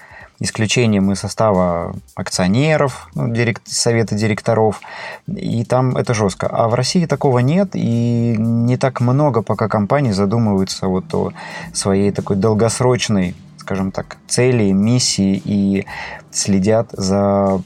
[0.40, 4.80] исключением из состава акционеров, ну, директ, совета директоров,
[5.28, 6.48] и там это жестко.
[6.48, 11.32] А в России такого нет, и не так много пока компаний задумываются вот о
[11.74, 15.86] своей такой долгосрочной, скажем так, цели, миссии и
[16.32, 17.60] следят за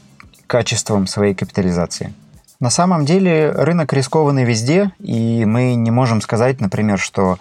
[0.45, 2.13] качеством своей капитализации.
[2.61, 7.37] На самом деле рынок рискованный везде, и мы не можем сказать, например, что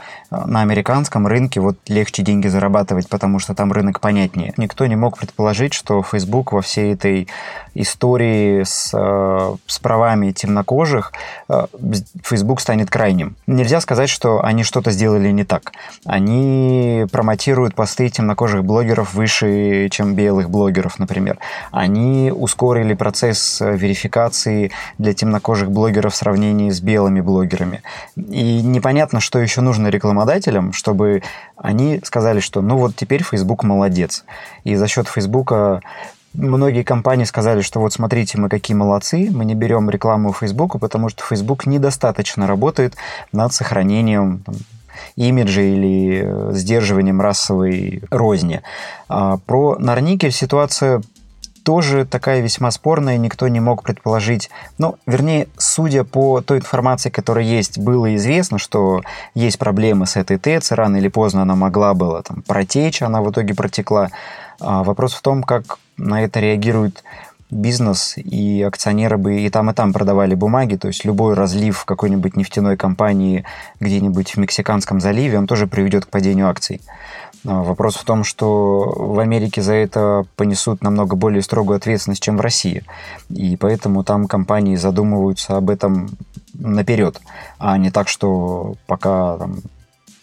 [0.46, 4.52] на американском рынке вот легче деньги зарабатывать, потому что там рынок понятнее.
[4.56, 7.28] Никто не мог предположить, что Facebook во всей этой
[7.74, 11.12] истории с, э, с правами темнокожих
[11.48, 11.66] э,
[12.22, 13.36] Facebook станет крайним.
[13.46, 15.72] Нельзя сказать, что они что-то сделали не так.
[16.04, 21.38] Они промотируют посты темнокожих блогеров выше, чем белых блогеров, например.
[21.72, 27.82] Они ускорили процесс верификации для темнокожих блогеров в сравнении с белыми блогерами.
[28.16, 29.88] И непонятно, что еще нужно
[30.24, 31.22] рекламодателям, чтобы
[31.56, 34.24] они сказали, что ну вот теперь Facebook молодец.
[34.64, 35.52] И за счет Facebook
[36.34, 40.80] многие компании сказали, что вот смотрите, мы какие молодцы, мы не берем рекламу в Facebook,
[40.80, 42.96] потому что Facebook недостаточно работает
[43.32, 44.44] над сохранением
[45.16, 48.62] имиджа или э, сдерживанием расовой розни.
[49.08, 51.02] А про Нарникель ситуация
[51.64, 54.50] тоже такая весьма спорная, никто не мог предположить.
[54.78, 59.02] Ну, вернее, судя по той информации, которая есть, было известно, что
[59.34, 63.30] есть проблемы с этой ТЭЦ, рано или поздно она могла была там протечь, она в
[63.30, 64.10] итоге протекла.
[64.60, 67.02] А вопрос в том, как на это реагирует
[67.50, 72.36] бизнес, и акционеры бы и там, и там продавали бумаги, то есть любой разлив какой-нибудь
[72.36, 73.44] нефтяной компании
[73.80, 76.80] где-нибудь в Мексиканском заливе, он тоже приведет к падению акций.
[77.46, 82.36] А, вопрос в том, что в Америке за это понесут намного более строгую ответственность, чем
[82.36, 82.84] в России.
[83.28, 86.08] И поэтому там компании задумываются об этом
[86.54, 87.20] наперед,
[87.58, 89.56] а не так, что пока там,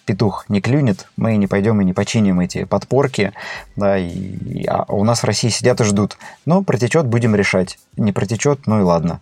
[0.06, 3.34] петух не клюнет, мы не пойдем и не починим эти подпорки,
[3.76, 6.18] да, и, а у нас в России сидят и ждут.
[6.46, 7.78] Но протечет, будем решать.
[7.98, 9.22] Не протечет, ну и ладно.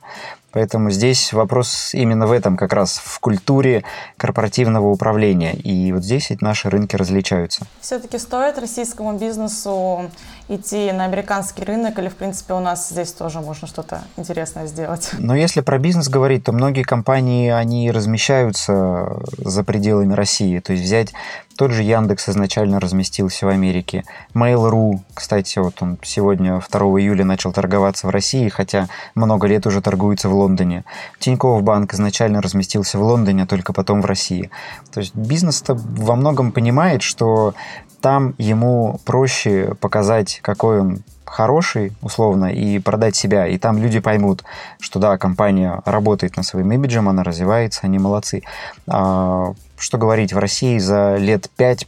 [0.52, 3.84] Поэтому здесь вопрос именно в этом, как раз в культуре
[4.18, 5.54] корпоративного управления.
[5.54, 7.66] И вот здесь наши рынки различаются.
[7.82, 10.10] Все-таки стоит российскому бизнесу
[10.50, 15.12] идти на американский рынок или, в принципе, у нас здесь тоже можно что-то интересное сделать?
[15.18, 20.60] Но если про бизнес говорить, то многие компании, они размещаются за пределами России.
[20.60, 21.14] То есть взять
[21.56, 24.06] тот же Яндекс изначально разместился в Америке.
[24.34, 29.82] Mail.ru, кстати, вот он сегодня, 2 июля, начал торговаться в России, хотя много лет уже
[29.82, 30.84] торгуется в Лондоне.
[31.20, 34.50] Тинькофф Банк изначально разместился в Лондоне, а только потом в России.
[34.94, 37.54] То есть бизнес-то во многом понимает, что
[38.02, 43.48] там ему проще показать, какой он хороший, условно, и продать себя.
[43.48, 44.44] И там люди поймут,
[44.80, 48.42] что да, компания работает над своим имиджем, она развивается, они молодцы.
[48.88, 51.88] А, что говорить, в России за лет пять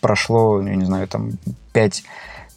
[0.00, 1.32] прошло, я не знаю, там
[1.72, 2.04] 5,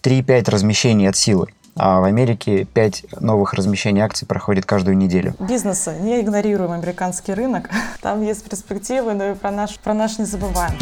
[0.02, 1.48] 3-5 размещений от силы.
[1.76, 5.34] А в Америке 5 новых размещений акций проходит каждую неделю.
[5.40, 5.96] Бизнесы.
[6.02, 7.70] Не игнорируем американский рынок.
[8.02, 10.78] Там есть перспективы, но и про наш, про наш не забываем.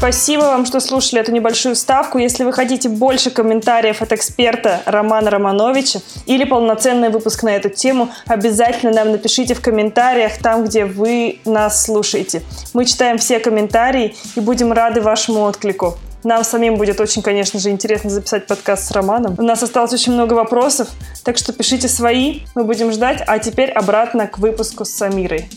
[0.00, 2.16] Спасибо вам, что слушали эту небольшую ставку.
[2.16, 8.08] Если вы хотите больше комментариев от эксперта Романа Романовича или полноценный выпуск на эту тему,
[8.26, 12.40] обязательно нам напишите в комментариях там, где вы нас слушаете.
[12.72, 15.98] Мы читаем все комментарии и будем рады вашему отклику.
[16.24, 19.34] Нам самим будет очень, конечно же, интересно записать подкаст с Романом.
[19.36, 20.88] У нас осталось очень много вопросов,
[21.24, 23.22] так что пишите свои, мы будем ждать.
[23.26, 25.50] А теперь обратно к выпуску с Самирой.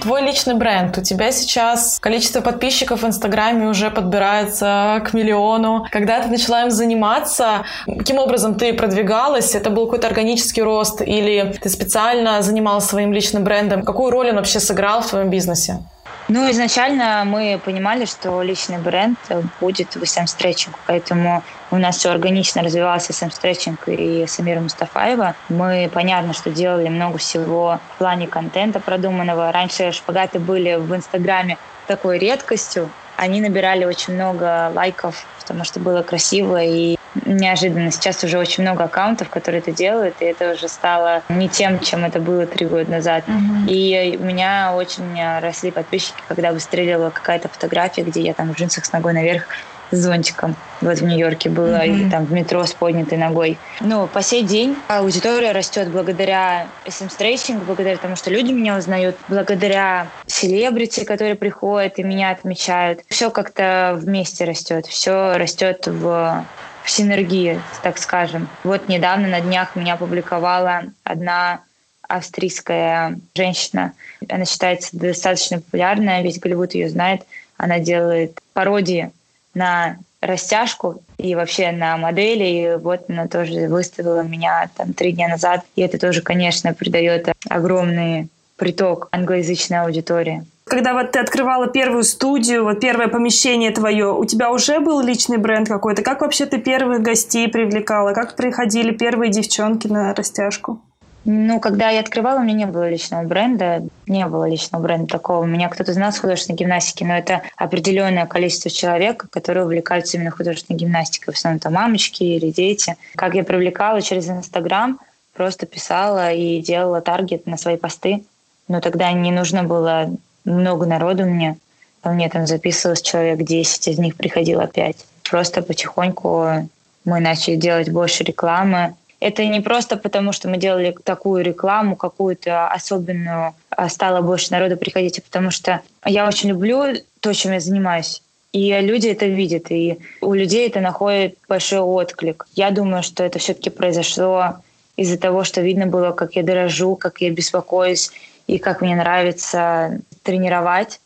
[0.00, 0.96] Твой личный бренд.
[0.96, 5.86] У тебя сейчас количество подписчиков в Инстаграме уже подбирается к миллиону.
[5.90, 9.54] Когда ты начала им заниматься, каким образом ты продвигалась?
[9.54, 13.82] Это был какой-то органический рост или ты специально занималась своим личным брендом?
[13.82, 15.82] Какую роль он вообще сыграл в твоем бизнесе?
[16.28, 19.18] Ну, изначально мы понимали, что личный бренд
[19.60, 25.34] будет в SM Stretching, поэтому у нас все органично развивался SM Stretching и Самира Мустафаева.
[25.48, 29.52] Мы, понятно, что делали много всего в плане контента продуманного.
[29.52, 32.90] Раньше шпагаты были в Инстаграме такой редкостью.
[33.16, 37.90] Они набирали очень много лайков, потому что было красиво и неожиданно.
[37.90, 42.04] Сейчас уже очень много аккаунтов, которые это делают, и это уже стало не тем, чем
[42.04, 43.24] это было три года назад.
[43.26, 43.66] Uh-huh.
[43.68, 48.84] И у меня очень росли подписчики, когда выстрелила какая-то фотография, где я там в джинсах
[48.84, 49.48] с ногой наверх
[49.90, 50.56] с зонтиком.
[50.80, 51.88] Вот в Нью-Йорке было, mm-hmm.
[51.88, 53.58] или там в метро с поднятой ногой.
[53.80, 59.16] Ну, по сей день аудитория растет благодаря SM Stretching, благодаря тому, что люди меня узнают,
[59.28, 63.00] благодаря селебрити, которые приходят и меня отмечают.
[63.08, 66.44] Все как-то вместе растет, все растет в
[66.82, 68.48] в синергии, так скажем.
[68.64, 71.60] Вот недавно на днях меня опубликовала одна
[72.08, 73.92] австрийская женщина.
[74.28, 77.22] Она считается достаточно популярная, весь Голливуд ее знает.
[77.56, 79.10] Она делает пародии
[79.54, 82.44] на растяжку и вообще на модели.
[82.44, 85.64] И вот она тоже выставила меня там три дня назад.
[85.76, 90.44] И это тоже, конечно, придает огромный приток англоязычной аудитории.
[90.64, 95.38] Когда вот ты открывала первую студию, вот первое помещение твое, у тебя уже был личный
[95.38, 96.02] бренд какой-то?
[96.02, 98.12] Как вообще ты первых гостей привлекала?
[98.12, 100.80] Как приходили первые девчонки на растяжку?
[101.24, 103.82] Ну, когда я открывала, у меня не было личного бренда.
[104.06, 105.44] Не было личного бренда такого.
[105.44, 110.78] Меня кто-то знал с художественной гимнастики, но это определенное количество человек, которые увлекаются именно художественной
[110.78, 111.34] гимнастикой.
[111.34, 112.96] В основном это мамочки или дети.
[113.16, 114.98] Как я привлекала через Инстаграм,
[115.34, 118.24] просто писала и делала таргет на свои посты.
[118.68, 120.10] Но тогда не нужно было
[120.44, 121.58] много народу мне.
[122.02, 124.96] Ко мне там записывалось человек 10, из них приходило 5.
[125.30, 126.68] Просто потихоньку
[127.04, 132.68] мы начали делать больше рекламы, это не просто потому, что мы делали такую рекламу, какую-то
[132.68, 137.60] особенную, а стало больше народу приходить, а потому что я очень люблю то, чем я
[137.60, 138.22] занимаюсь.
[138.52, 142.46] И люди это видят, и у людей это находит большой отклик.
[142.56, 144.56] Я думаю, что это все-таки произошло
[144.96, 148.10] из-за того, что видно было, как я дорожу, как я беспокоюсь,
[148.46, 151.00] и как мне нравится тренировать.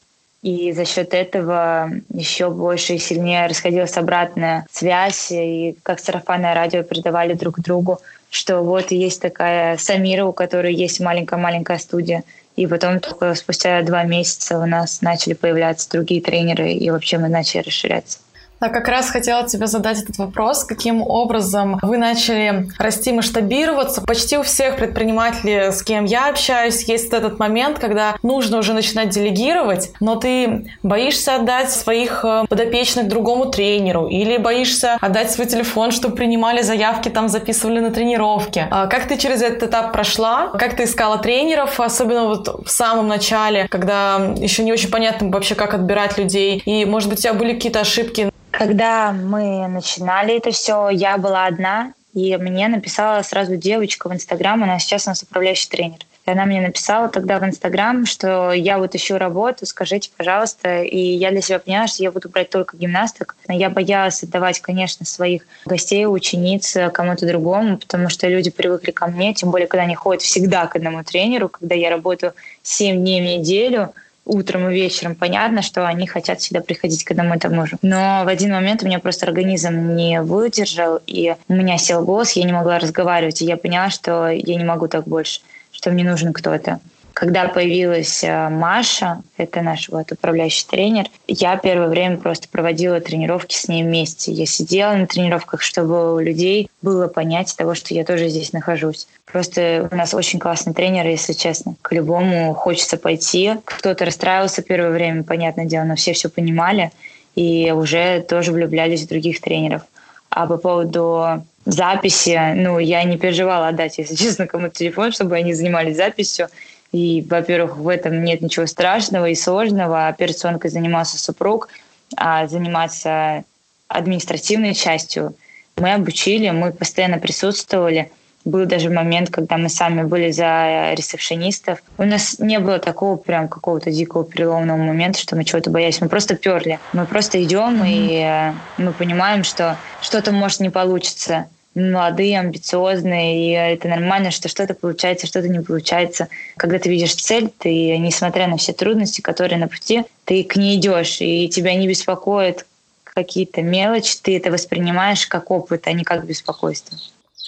[0.44, 6.82] И за счет этого еще больше и сильнее расходилась обратная связь, и как сарафанное радио
[6.82, 12.24] передавали друг другу, что вот есть такая Самира, у которой есть маленькая-маленькая студия.
[12.56, 17.28] И потом только спустя два месяца у нас начали появляться другие тренеры, и вообще мы
[17.28, 18.18] начали расширяться.
[18.60, 20.64] Да, как раз хотела тебе задать этот вопрос.
[20.64, 24.00] Каким образом вы начали расти, масштабироваться?
[24.02, 29.10] Почти у всех предпринимателей, с кем я общаюсь, есть этот момент, когда нужно уже начинать
[29.10, 35.90] делегировать, но ты боишься отдать своих э, подопечных другому тренеру или боишься отдать свой телефон,
[35.90, 38.66] чтобы принимали заявки, там записывали на тренировки.
[38.70, 40.48] А как ты через этот этап прошла?
[40.58, 45.54] Как ты искала тренеров, особенно вот в самом начале, когда еще не очень понятно вообще,
[45.54, 46.62] как отбирать людей?
[46.64, 48.30] И, может быть, у тебя были какие-то ошибки?
[48.58, 54.62] Когда мы начинали это все, я была одна, и мне написала сразу девочка в Инстаграм,
[54.62, 55.98] она сейчас у нас управляющий тренер.
[56.26, 60.82] И она мне написала тогда в Инстаграм, что я вот ищу работу, скажите, пожалуйста.
[60.82, 63.36] И я для себя поняла, что я буду брать только гимнасток.
[63.46, 69.06] Но я боялась отдавать, конечно, своих гостей, учениц кому-то другому, потому что люди привыкли ко
[69.06, 73.20] мне, тем более, когда они ходят всегда к одному тренеру, когда я работаю 7 дней
[73.20, 73.92] в неделю,
[74.24, 77.76] утром и вечером, понятно, что они хотят всегда приходить к одному и тому же.
[77.82, 82.32] Но в один момент у меня просто организм не выдержал, и у меня сел голос,
[82.32, 86.04] я не могла разговаривать, и я поняла, что я не могу так больше, что мне
[86.04, 86.80] нужен кто-то.
[87.14, 93.54] Когда появилась э, Маша, это наш вот управляющий тренер, я первое время просто проводила тренировки
[93.56, 94.32] с ней вместе.
[94.32, 99.06] Я сидела на тренировках, чтобы у людей было понять того, что я тоже здесь нахожусь.
[99.30, 101.76] Просто у нас очень классный тренер, если честно.
[101.82, 103.52] К любому хочется пойти.
[103.64, 106.90] Кто-то расстраивался первое время, понятное дело, но все все понимали
[107.36, 109.82] и уже тоже влюблялись в других тренеров.
[110.30, 115.54] А по поводу записи, ну, я не переживала отдать, если честно, кому-то телефон, чтобы они
[115.54, 116.48] занимались записью.
[116.94, 120.06] И, во-первых, в этом нет ничего страшного и сложного.
[120.06, 121.68] Операционкой занимался супруг,
[122.16, 123.42] а заниматься
[123.88, 125.34] административной частью
[125.76, 128.12] мы обучили, мы постоянно присутствовали.
[128.44, 131.82] Был даже момент, когда мы сами были за ресепшенистов.
[131.98, 136.00] У нас не было такого прям какого-то дикого переломного момента, что мы чего-то боялись.
[136.00, 136.78] Мы просто перли.
[136.92, 137.90] Мы просто идем, mm-hmm.
[137.90, 144.48] и э, мы понимаем, что что-то может не получиться молодые, амбициозные, и это нормально, что
[144.48, 146.28] что-то получается, что-то не получается.
[146.56, 150.78] Когда ты видишь цель, ты, несмотря на все трудности, которые на пути, ты к ней
[150.78, 152.66] идешь, и тебя не беспокоит
[153.04, 156.98] какие-то мелочи, ты это воспринимаешь как опыт, а не как беспокойство.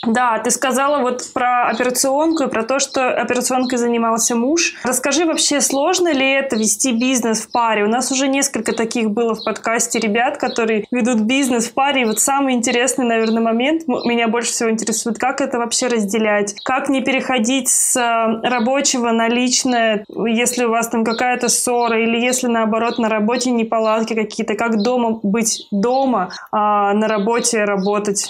[0.04, 4.74] Да, ты сказала вот про операционку и про то, что операционкой занимался муж.
[4.85, 7.85] Расскажи вообще, сложно ли это вести бизнес в паре?
[7.85, 12.02] У нас уже несколько таких было в подкасте ребят, которые ведут бизнес в паре.
[12.02, 16.54] И вот самый интересный, наверное, момент меня больше всего интересует, как это вообще разделять?
[16.62, 22.18] Как не переходить с э, рабочего на личное, если у вас там какая-то ссора, или
[22.18, 28.26] если наоборот на работе неполадки какие-то, как дома быть дома, а на работе работать?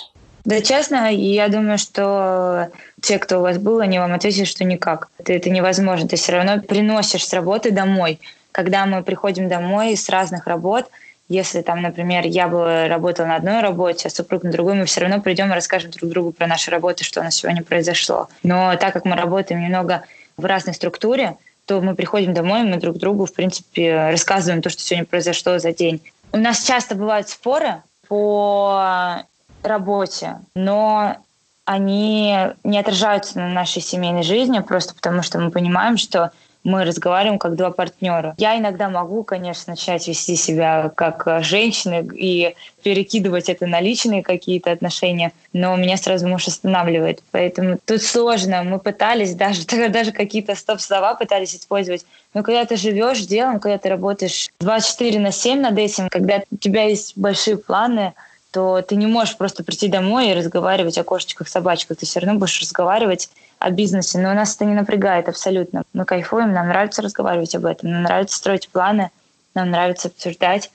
[0.46, 2.68] Да, честно, я думаю, что
[3.02, 5.08] те, кто у вас был, они вам ответят, что никак.
[5.18, 6.06] Это, это невозможно.
[6.06, 8.20] Ты все равно приносишь с работы домой.
[8.52, 10.86] Когда мы приходим домой с разных работ,
[11.28, 15.00] если там, например, я бы работала на одной работе, а супруг на другой, мы все
[15.00, 18.28] равно придем и расскажем друг другу про наши работы, что у нас сегодня произошло.
[18.44, 20.04] Но так как мы работаем немного
[20.36, 24.80] в разной структуре, то мы приходим домой, мы друг другу, в принципе, рассказываем то, что
[24.80, 26.00] сегодня произошло за день.
[26.30, 29.24] У нас часто бывают споры по
[29.66, 31.16] работе, но
[31.64, 36.30] они не отражаются на нашей семейной жизни, просто потому что мы понимаем, что
[36.66, 38.34] мы разговариваем как два партнера.
[38.38, 44.72] Я иногда могу, конечно, начать вести себя как женщина и перекидывать это на личные какие-то
[44.72, 47.22] отношения, но меня сразу муж останавливает.
[47.30, 48.64] Поэтому тут сложно.
[48.64, 52.04] Мы пытались даже, даже какие-то стоп-слова пытались использовать.
[52.34, 56.56] Но когда ты живешь делом, когда ты работаешь 24 на 7 над этим, когда у
[56.56, 58.12] тебя есть большие планы,
[58.56, 61.98] то ты не можешь просто прийти домой и разговаривать о кошечках, собачках.
[61.98, 63.28] Ты все равно будешь разговаривать
[63.58, 64.18] о бизнесе.
[64.18, 65.82] Но нас это не напрягает абсолютно.
[65.92, 69.10] Мы кайфуем, нам нравится разговаривать об этом, нам нравится строить планы,
[69.54, 70.70] нам нравится обсуждать.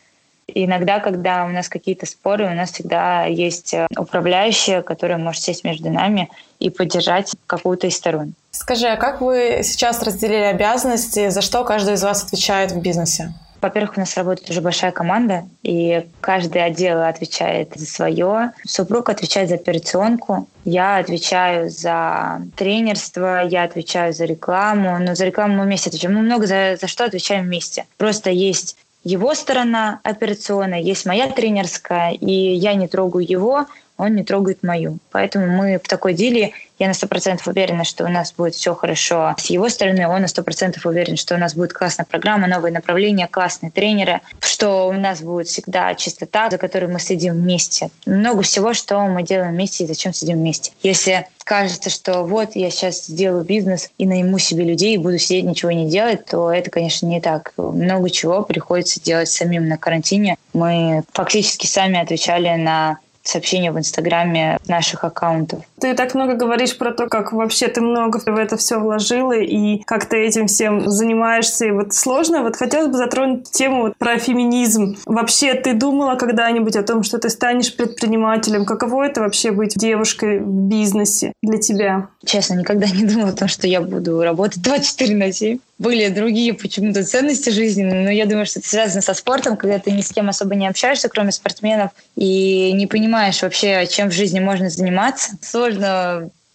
[0.46, 5.42] И иногда, когда у нас какие-то споры, у нас всегда есть э, управляющая, которая может
[5.42, 6.30] сесть между нами
[6.60, 8.36] и поддержать какую-то из сторон.
[8.52, 13.34] Скажи, а как вы сейчас разделили обязанности, за что каждый из вас отвечает в бизнесе?
[13.62, 18.52] Во-первых, у нас работает уже большая команда, и каждый отдел отвечает за свое.
[18.66, 24.98] Супруг отвечает за операционку, я отвечаю за тренерство, я отвечаю за рекламу.
[25.00, 26.16] Но за рекламу мы вместе отвечаем.
[26.16, 27.86] Мы много за, за что отвечаем вместе.
[27.98, 33.66] Просто есть его сторона операционная, есть моя тренерская, и я не трогаю его,
[34.02, 34.98] он не трогает мою.
[35.12, 38.74] Поэтому мы в такой деле я на сто процентов уверена, что у нас будет все
[38.74, 40.08] хорошо с его стороны.
[40.08, 44.22] Он на сто процентов уверен, что у нас будет классная программа, новые направления, классные тренеры,
[44.40, 47.92] что у нас будет всегда чистота, за которой мы следим вместе.
[48.08, 50.72] Много всего, что мы делаем вместе и зачем сидим вместе.
[50.82, 55.46] Если кажется, что вот я сейчас сделаю бизнес и найму себе людей и буду сидеть
[55.46, 57.54] ничего не делать, то это, конечно, не так.
[57.58, 60.38] Много чего приходится делать самим на карантине.
[60.54, 65.64] Мы фактически сами отвечали на сообщения в Инстаграме наших аккаунтов.
[65.82, 69.80] Ты так много говоришь про то, как вообще ты много в это все вложила и
[69.80, 71.66] как ты этим всем занимаешься.
[71.66, 72.44] И вот сложно.
[72.44, 74.96] Вот хотелось бы затронуть тему вот про феминизм.
[75.08, 78.66] Вообще ты думала когда-нибудь о том, что ты станешь предпринимателем?
[78.66, 82.10] Каково это вообще быть девушкой в бизнесе для тебя?
[82.24, 86.54] Честно, никогда не думала о том, что я буду работать 24 на 7 были другие
[86.54, 90.10] почему-то ценности жизни, но я думаю, что это связано со спортом, когда ты ни с
[90.10, 95.32] кем особо не общаешься, кроме спортсменов, и не понимаешь вообще, чем в жизни можно заниматься.
[95.42, 95.71] Сложно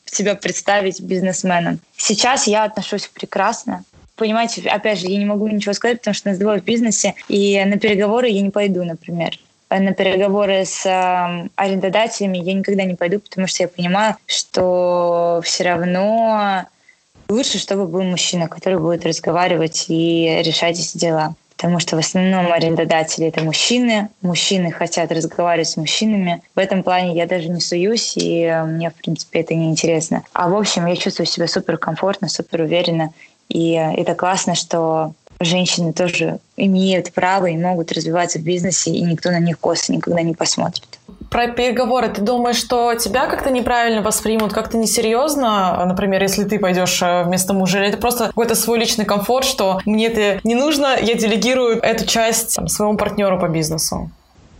[0.07, 1.81] себя представить бизнесменом.
[1.97, 3.85] Сейчас я отношусь прекрасно.
[4.17, 7.63] Понимаете, опять же, я не могу ничего сказать, потому что нас двое в бизнесе, и
[7.65, 9.39] на переговоры я не пойду, например
[9.69, 15.65] на переговоры с э, арендодателями я никогда не пойду, потому что я понимаю, что все
[15.65, 16.67] равно
[17.29, 21.35] Лучше, чтобы был мужчина, который будет разговаривать и решать эти дела.
[21.57, 24.09] Потому что в основном арендодатели— это мужчины.
[24.21, 26.43] Мужчины хотят разговаривать с мужчинами.
[26.55, 30.23] В этом плане я даже не суюсь, и мне, в принципе, это не интересно.
[30.35, 33.11] А в общем, я чувствую себя супер комфортно, супер уверенно.
[33.49, 39.31] И это классно, что женщины тоже имеют право и могут развиваться в бизнесе, и никто
[39.31, 40.99] на них косо никогда не посмотрит.
[41.31, 42.09] Про переговоры.
[42.09, 47.53] Ты думаешь, что тебя как-то неправильно воспримут, как-то несерьезно, например, если ты пойдешь э, вместо
[47.53, 51.81] мужа, или это просто какой-то свой личный комфорт, что мне это не нужно, я делегирую
[51.81, 54.11] эту часть там, своему партнеру по бизнесу?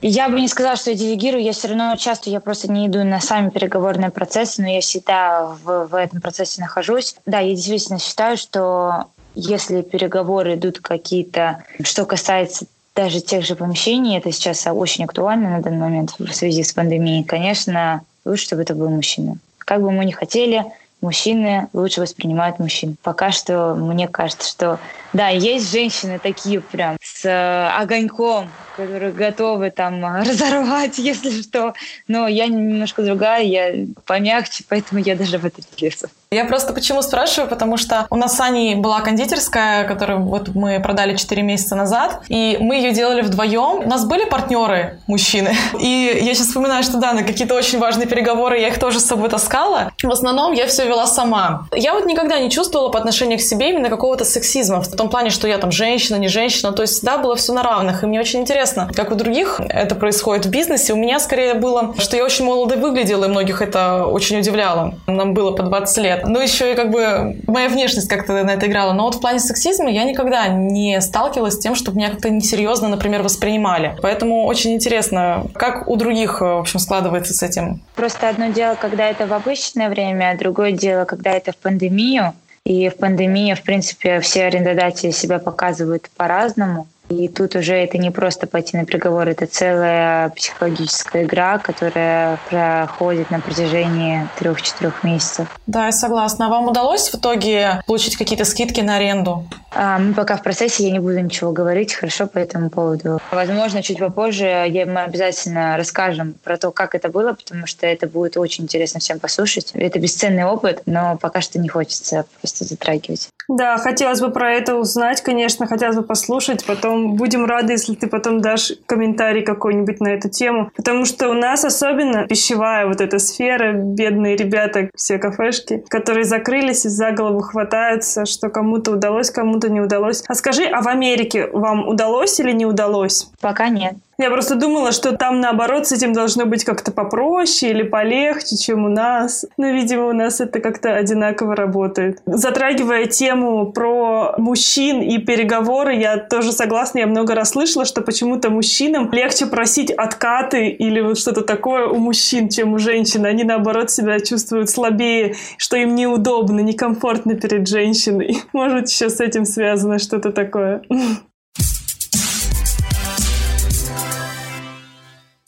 [0.03, 3.03] Я бы не сказала, что я делегирую, я все равно часто, я просто не иду
[3.03, 7.17] на сами переговорные процессы, но я всегда в, в этом процессе нахожусь.
[7.25, 14.19] Да, я действительно считаю, что если переговоры идут какие-то, что касается даже тех же помещений,
[14.19, 18.75] это сейчас очень актуально на данный момент в связи с пандемией, конечно, лучше, чтобы это
[18.75, 19.37] был мужчина.
[19.59, 20.65] Как бы мы ни хотели,
[21.01, 22.97] мужчины лучше воспринимают мужчин.
[23.03, 24.81] Пока что мне кажется, что
[25.13, 31.75] да, есть женщины такие прям с огоньком, которые готовы там разорвать, если что.
[32.09, 33.73] Но я немножко другая, я
[34.05, 36.09] помягче, поэтому я даже в это не лезу.
[36.33, 40.81] Я просто почему спрашиваю, потому что у нас с Аней была кондитерская, которую вот мы
[40.81, 43.85] продали 4 месяца назад, и мы ее делали вдвоем.
[43.85, 48.09] У нас были партнеры, мужчины, и я сейчас вспоминаю, что да, на какие-то очень важные
[48.09, 49.93] переговоры я их тоже с собой таскала.
[50.03, 51.69] В основном я все вела сама.
[51.73, 55.31] Я вот никогда не чувствовала по отношению к себе именно какого-то сексизма, в том плане,
[55.31, 58.19] что я там женщина, не женщина, то есть всегда было все на равных, и мне
[58.19, 60.93] очень интересно, как у других это происходит в бизнесе.
[60.93, 64.95] У меня скорее было, что я очень молодо выглядела, и многих это очень удивляло.
[65.07, 66.27] Нам было по 20 лет.
[66.27, 68.93] Ну, еще и как бы моя внешность как-то на это играла.
[68.93, 72.89] Но вот в плане сексизма я никогда не сталкивалась с тем, чтобы меня как-то несерьезно,
[72.89, 73.97] например, воспринимали.
[74.03, 77.81] Поэтому очень интересно, как у других, в общем, складывается с этим.
[77.95, 82.35] Просто одно дело, когда это в обычное время, а другое дело, когда это в пандемию.
[82.65, 86.89] И в пандемии, в принципе, все арендодатели себя показывают по-разному.
[87.09, 93.31] И тут уже это не просто пойти на приговор, это целая психологическая игра, которая проходит
[93.31, 95.47] на протяжении трех-четырех месяцев.
[95.67, 96.47] Да, я согласна.
[96.47, 99.45] А вам удалось в итоге получить какие-то скидки на аренду?
[99.77, 103.21] Мы пока в процессе, я не буду ничего говорить, хорошо, по этому поводу.
[103.31, 108.37] Возможно, чуть попозже мы обязательно расскажем про то, как это было, потому что это будет
[108.37, 109.73] очень интересно всем послушать.
[109.75, 113.29] Это бесценный опыт, но пока что не хочется просто затрагивать.
[113.49, 116.65] Да, хотелось бы про это узнать, конечно, хотелось бы послушать.
[116.65, 120.71] Потом будем рады, если ты потом дашь комментарий какой-нибудь на эту тему.
[120.75, 126.87] Потому что у нас особенно пищевая вот эта сфера, бедные ребята, все кафешки, которые закрылись
[126.87, 130.23] и за голову хватаются, что кому-то удалось, кому-то не удалось.
[130.29, 133.31] А скажи, а в Америке вам удалось или не удалось?
[133.41, 133.95] Пока нет.
[134.19, 138.85] Я просто думала, что там, наоборот, с этим должно быть как-то попроще или полегче, чем
[138.87, 139.45] у нас.
[139.59, 142.23] Но, видимо, у нас это как-то одинаково работает.
[142.25, 148.49] Затрагивая тему про мужчин и переговоры, я тоже согласна, я много раз слышала, что почему-то
[148.49, 153.27] мужчинам легче просить откаты или вот что-то такое у мужчин, чем у женщин.
[153.27, 158.39] Они, наоборот, себя чувствуют слабее, что им неудобно, некомфортно перед женщиной.
[158.55, 160.83] Может, еще с этим связано что-то такое.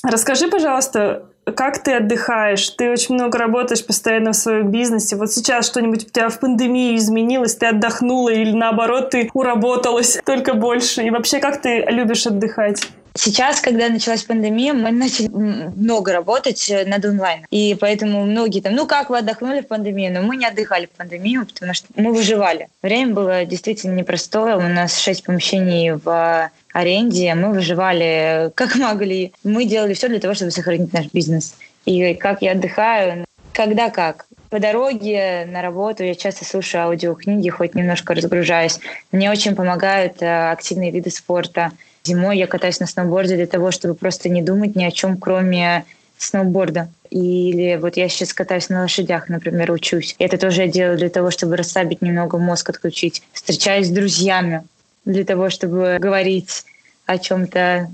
[0.08, 2.70] Расскажи, пожалуйста, как ты отдыхаешь?
[2.70, 5.16] Ты очень много работаешь постоянно в своем бизнесе.
[5.16, 7.56] Вот сейчас что-нибудь у тебя в пандемии изменилось?
[7.56, 11.02] Ты отдохнула или наоборот ты уработалась только больше?
[11.02, 12.88] И вообще, как ты любишь отдыхать?
[13.14, 17.44] Сейчас, когда началась пандемия, мы начали много работать э, над онлайн.
[17.50, 20.12] И поэтому многие там, ну как вы отдохнули в пандемию?
[20.12, 22.68] Но мы не отдыхали в пандемию, потому что мы выживали.
[22.80, 24.56] Время было действительно непростое.
[24.56, 29.32] У нас шесть помещений в аренде, мы выживали как могли.
[29.44, 31.56] Мы делали все для того, чтобы сохранить наш бизнес.
[31.84, 34.26] И как я отдыхаю, когда как.
[34.50, 38.78] По дороге на работу я часто слушаю аудиокниги, хоть немножко разгружаюсь.
[39.12, 41.72] Мне очень помогают э, активные виды спорта.
[42.04, 45.84] Зимой я катаюсь на сноуборде для того, чтобы просто не думать ни о чем, кроме
[46.16, 46.88] сноуборда.
[47.10, 50.14] Или вот я сейчас катаюсь на лошадях, например, учусь.
[50.18, 53.22] Это тоже я делаю для того, чтобы расслабить немного мозг, отключить.
[53.32, 54.62] Встречаюсь с друзьями
[55.08, 56.64] для того, чтобы говорить
[57.06, 57.90] о чем-то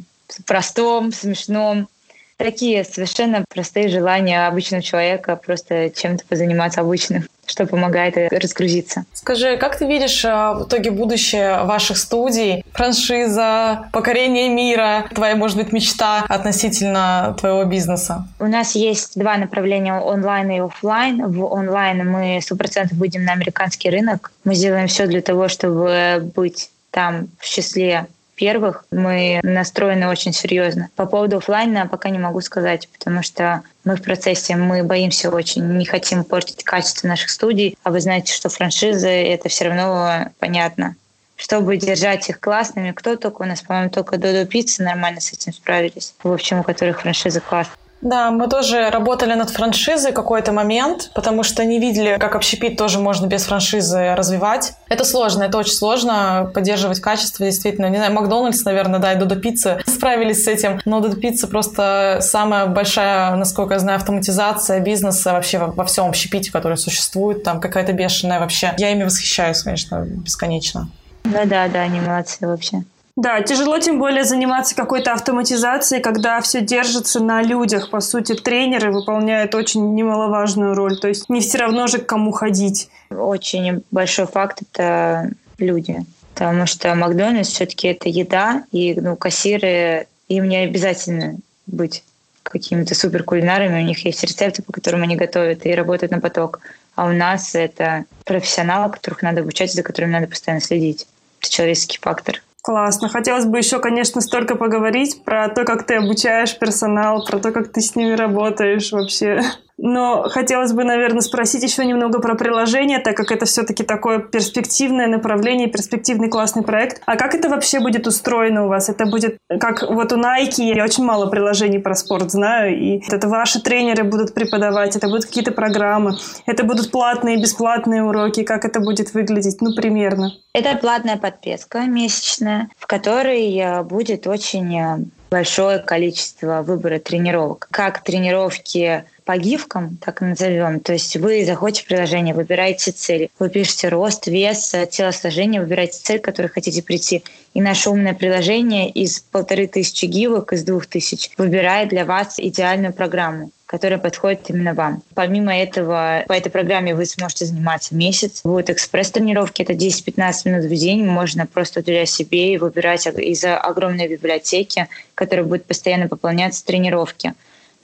[0.47, 1.89] простом, смешном.
[2.37, 9.05] Такие совершенно простые желания обычного человека просто чем-то позаниматься обычным, что помогает разгрузиться.
[9.13, 12.65] Скажи, как ты видишь а, в итоге будущее ваших студий?
[12.73, 18.27] Франшиза, покорение мира, твоя, может быть, мечта относительно твоего бизнеса?
[18.41, 21.31] У нас есть два направления онлайн и офлайн.
[21.31, 24.33] В онлайн мы 100% выйдем на американский рынок.
[24.43, 30.91] Мы сделаем все для того, чтобы быть там в числе первых мы настроены очень серьезно.
[30.95, 35.65] По поводу офлайна пока не могу сказать, потому что мы в процессе, мы боимся очень,
[35.77, 40.95] не хотим портить качество наших студий, а вы знаете, что франшизы— это все равно понятно.
[41.37, 45.53] Чтобы держать их классными, кто только у нас, по-моему, только Додо Пицца нормально с этим
[45.53, 46.15] справились.
[46.23, 47.84] В общем, у которых франшизы классные.
[48.05, 52.99] Да, мы тоже работали над франшизой какой-то момент, потому что не видели, как общепит тоже
[52.99, 54.75] можно без франшизы развивать.
[54.91, 57.87] Это сложно, это очень сложно поддерживать качество, действительно.
[57.87, 62.19] Не знаю, Макдональдс, наверное, да, и Додо Пицца справились с этим, но Додо Пицца просто
[62.21, 67.59] самая большая, насколько я знаю, автоматизация бизнеса вообще во, во всем общепите, который существует, там
[67.59, 68.75] какая-то бешеная вообще.
[68.77, 70.91] Я ими восхищаюсь, конечно, бесконечно.
[71.25, 72.85] Да-да-да, они молодцы вообще.
[73.17, 77.91] Да, тяжело тем более заниматься какой-то автоматизацией, когда все держится на людях.
[77.91, 80.99] По сути, тренеры выполняют очень немаловажную роль.
[80.99, 82.89] То есть не все равно же к кому ходить.
[83.11, 86.05] Очень большой факт– это люди.
[86.35, 91.37] Потому что Макдональдс все-таки это еда, и ну, кассиры, им не обязательно
[91.67, 92.03] быть
[92.43, 96.61] какими-то суперкулинарами, у них есть рецепты, по которым они готовят и работают на поток.
[96.97, 101.07] А у нас это профессионалы, которых надо обучать, за которыми надо постоянно следить.
[101.41, 102.43] Это человеческий фактор.
[102.65, 103.11] Классно.
[103.11, 107.71] Хотелось бы еще, конечно, столько поговорить про то, как ты обучаешь персонал, про то, как
[107.71, 109.43] ты с ними работаешь вообще.
[109.77, 115.07] Но хотелось бы, наверное, спросить еще немного про приложение, так как это все-таки такое перспективное
[115.07, 117.03] направление, перспективный классный проект.
[117.07, 118.89] А как это вообще будет устроено у вас?
[118.89, 123.29] Это будет как вот у Nike, я очень мало приложений про спорт знаю, и это
[123.29, 126.17] ваши тренеры будут преподавать, это будут какие-то программы,
[126.47, 130.33] это будут платные бесплатные уроки, как это будет выглядеть, ну, примерно.
[130.53, 134.99] Это платная подписка месячная, в которой э, будет очень э,
[135.31, 137.69] большое количество выбора тренировок.
[137.71, 140.81] Как тренировки по гифкам, так назовем.
[140.81, 146.21] То есть вы заходите в приложение, выбираете цели, вы пишете рост, вес, телосложение, выбираете цель,
[146.21, 147.25] к которой хотите прийти.
[147.55, 152.93] И наше умное приложение из полторы тысячи гивок, из двух тысяч, выбирает для вас идеальную
[152.93, 155.03] программу которая подходит именно вам.
[155.15, 158.43] Помимо этого, по этой программе вы сможете заниматься месяц.
[158.45, 161.05] Будут экспресс-тренировки, это 10-15 минут в день.
[161.05, 167.35] Можно просто уделять себе и выбирать из огромной библиотеки, которая будет постоянно пополняться тренировки.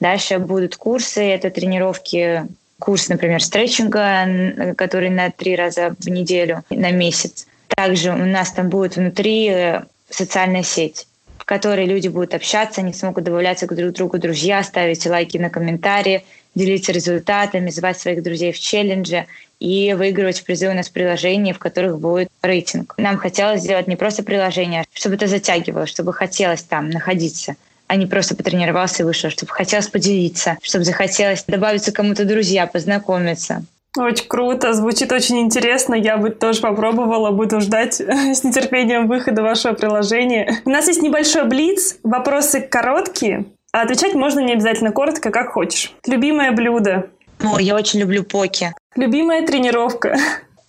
[0.01, 2.47] Дальше будут курсы, это тренировки,
[2.79, 7.47] курс, например, стретчинга, который на три раза в неделю, на месяц.
[7.69, 11.07] Также у нас там будет внутри э, социальная сеть,
[11.51, 16.23] которой люди будут общаться, они смогут добавляться к друг другу друзья, ставить лайки на комментарии,
[16.55, 19.27] делиться результатами, звать своих друзей в челлендже
[19.59, 22.95] и выигрывать призы у нас в приложении, в которых будет рейтинг.
[22.99, 27.57] Нам хотелось сделать не просто приложение, а чтобы это затягивало, чтобы хотелось там находиться
[27.89, 33.65] а не просто потренировался и вышел, чтобы хотелось поделиться, чтобы захотелось добавиться кому-то друзья, познакомиться.
[33.97, 35.95] Очень круто, звучит очень интересно.
[35.95, 40.61] Я бы тоже попробовала, буду ждать с нетерпением выхода вашего приложения.
[40.65, 45.93] У нас есть небольшой блиц, вопросы короткие, а отвечать можно не обязательно коротко, как хочешь.
[46.07, 47.11] Любимое блюдо?
[47.43, 48.73] О, я очень люблю поки.
[48.95, 50.17] Любимая тренировка?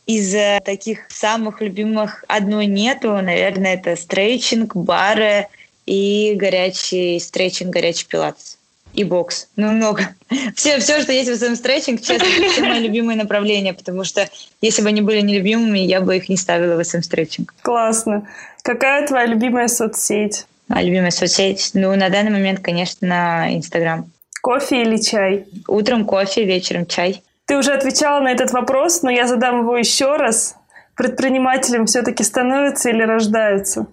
[0.08, 3.12] Из таких самых любимых одной нету.
[3.12, 5.48] Наверное, это стрейчинг, бары
[5.86, 8.58] и горячий стретчинг, горячий пилатес
[8.94, 9.48] и бокс.
[9.56, 10.10] Ну, много.
[10.56, 14.30] Все, все, что есть в этом стретчинг, честно, все мои любимые направления, потому что
[14.62, 17.54] если бы они были нелюбимыми, я бы их не ставила в SM стретчинг.
[17.62, 18.28] Классно.
[18.64, 20.46] Какая твоя любимая соцсеть?
[20.70, 21.72] А, любимая соцсеть?
[21.74, 24.10] Ну, на данный момент, конечно, Инстаграм.
[24.42, 25.46] Кофе или чай?
[25.68, 27.24] Утром кофе, вечером чай.
[27.46, 30.56] Ты уже отвечала на этот вопрос, но я задам его еще раз.
[30.96, 33.88] Предпринимателем все-таки становятся или рождаются?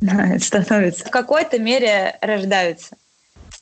[0.40, 1.04] Становятся.
[1.06, 2.96] В какой-то мере рождаются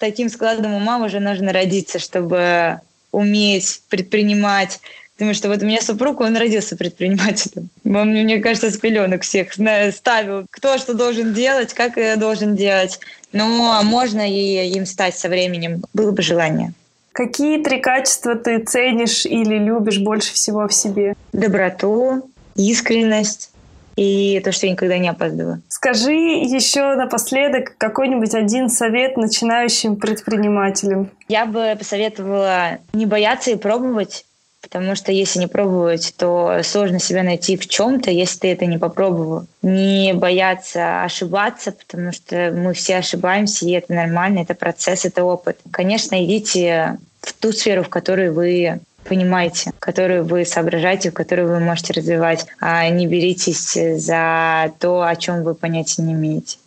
[0.00, 2.80] таким складом ума уже нужно родиться, чтобы
[3.12, 4.80] уметь предпринимать.
[5.14, 7.68] Потому что вот у меня супруг, он родился предпринимателем.
[7.84, 12.98] Он, мне кажется, с пеленок всех ставил, кто что должен делать, как должен делать.
[13.32, 16.72] Но можно и им стать со временем, было бы желание.
[17.12, 21.14] Какие три качества ты ценишь или любишь больше всего в себе?
[21.32, 23.50] Доброту, искренность,
[23.96, 25.62] и то, что я никогда не опаздываю.
[25.68, 31.10] Скажи еще напоследок какой-нибудь один совет начинающим предпринимателям.
[31.28, 34.24] Я бы посоветовала не бояться и пробовать,
[34.62, 38.78] потому что если не пробовать, то сложно себя найти в чем-то, если ты это не
[38.78, 39.46] попробовал.
[39.62, 45.58] Не бояться ошибаться, потому что мы все ошибаемся, и это нормально, это процесс, это опыт.
[45.70, 51.92] Конечно, идите в ту сферу, в которой вы понимаете, которую вы соображаете, которую вы можете
[51.92, 56.58] развивать, а не беритесь за то, о чем вы понятия не имеете.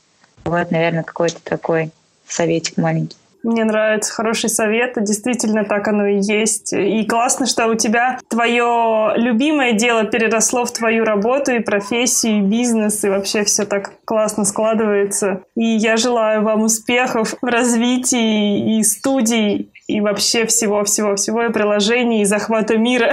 [0.46, 1.92] Вот, наверное, какой-то такой
[2.28, 3.18] советик маленький.
[3.44, 6.72] Мне нравится хороший совет, действительно так оно и есть.
[6.72, 12.42] И классно, что у тебя твое любимое дело переросло в твою работу и профессию, и
[12.42, 15.42] бизнес, и вообще все так классно складывается.
[15.58, 22.26] И я желаю вам успехов в развитии и студий, и вообще всего-всего-всего, и приложений, и
[22.26, 23.12] захвата мира.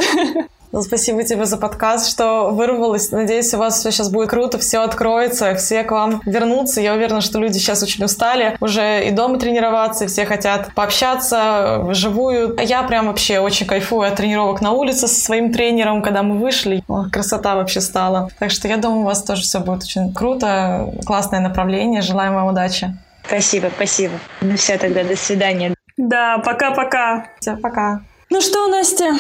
[0.73, 3.11] Ну, спасибо тебе за подкаст, что вырвалось.
[3.11, 6.81] Надеюсь, у вас все сейчас будет круто, все откроется, все к вам вернутся.
[6.81, 11.81] Я уверена, что люди сейчас очень устали уже и дома тренироваться, и все хотят пообщаться
[11.83, 12.55] вживую.
[12.57, 16.39] А я прям вообще очень кайфую от тренировок на улице со своим тренером, когда мы
[16.39, 16.85] вышли.
[16.87, 18.31] О, красота вообще стала.
[18.39, 22.01] Так что я думаю, у вас тоже все будет очень круто, классное направление.
[22.01, 22.97] Желаем вам удачи.
[23.27, 24.15] Спасибо, спасибо.
[24.41, 25.75] Ну все, тогда до свидания.
[26.09, 27.27] Да, пока-пока.
[27.41, 28.01] Все, пока.
[28.31, 29.13] Ну что, Настя,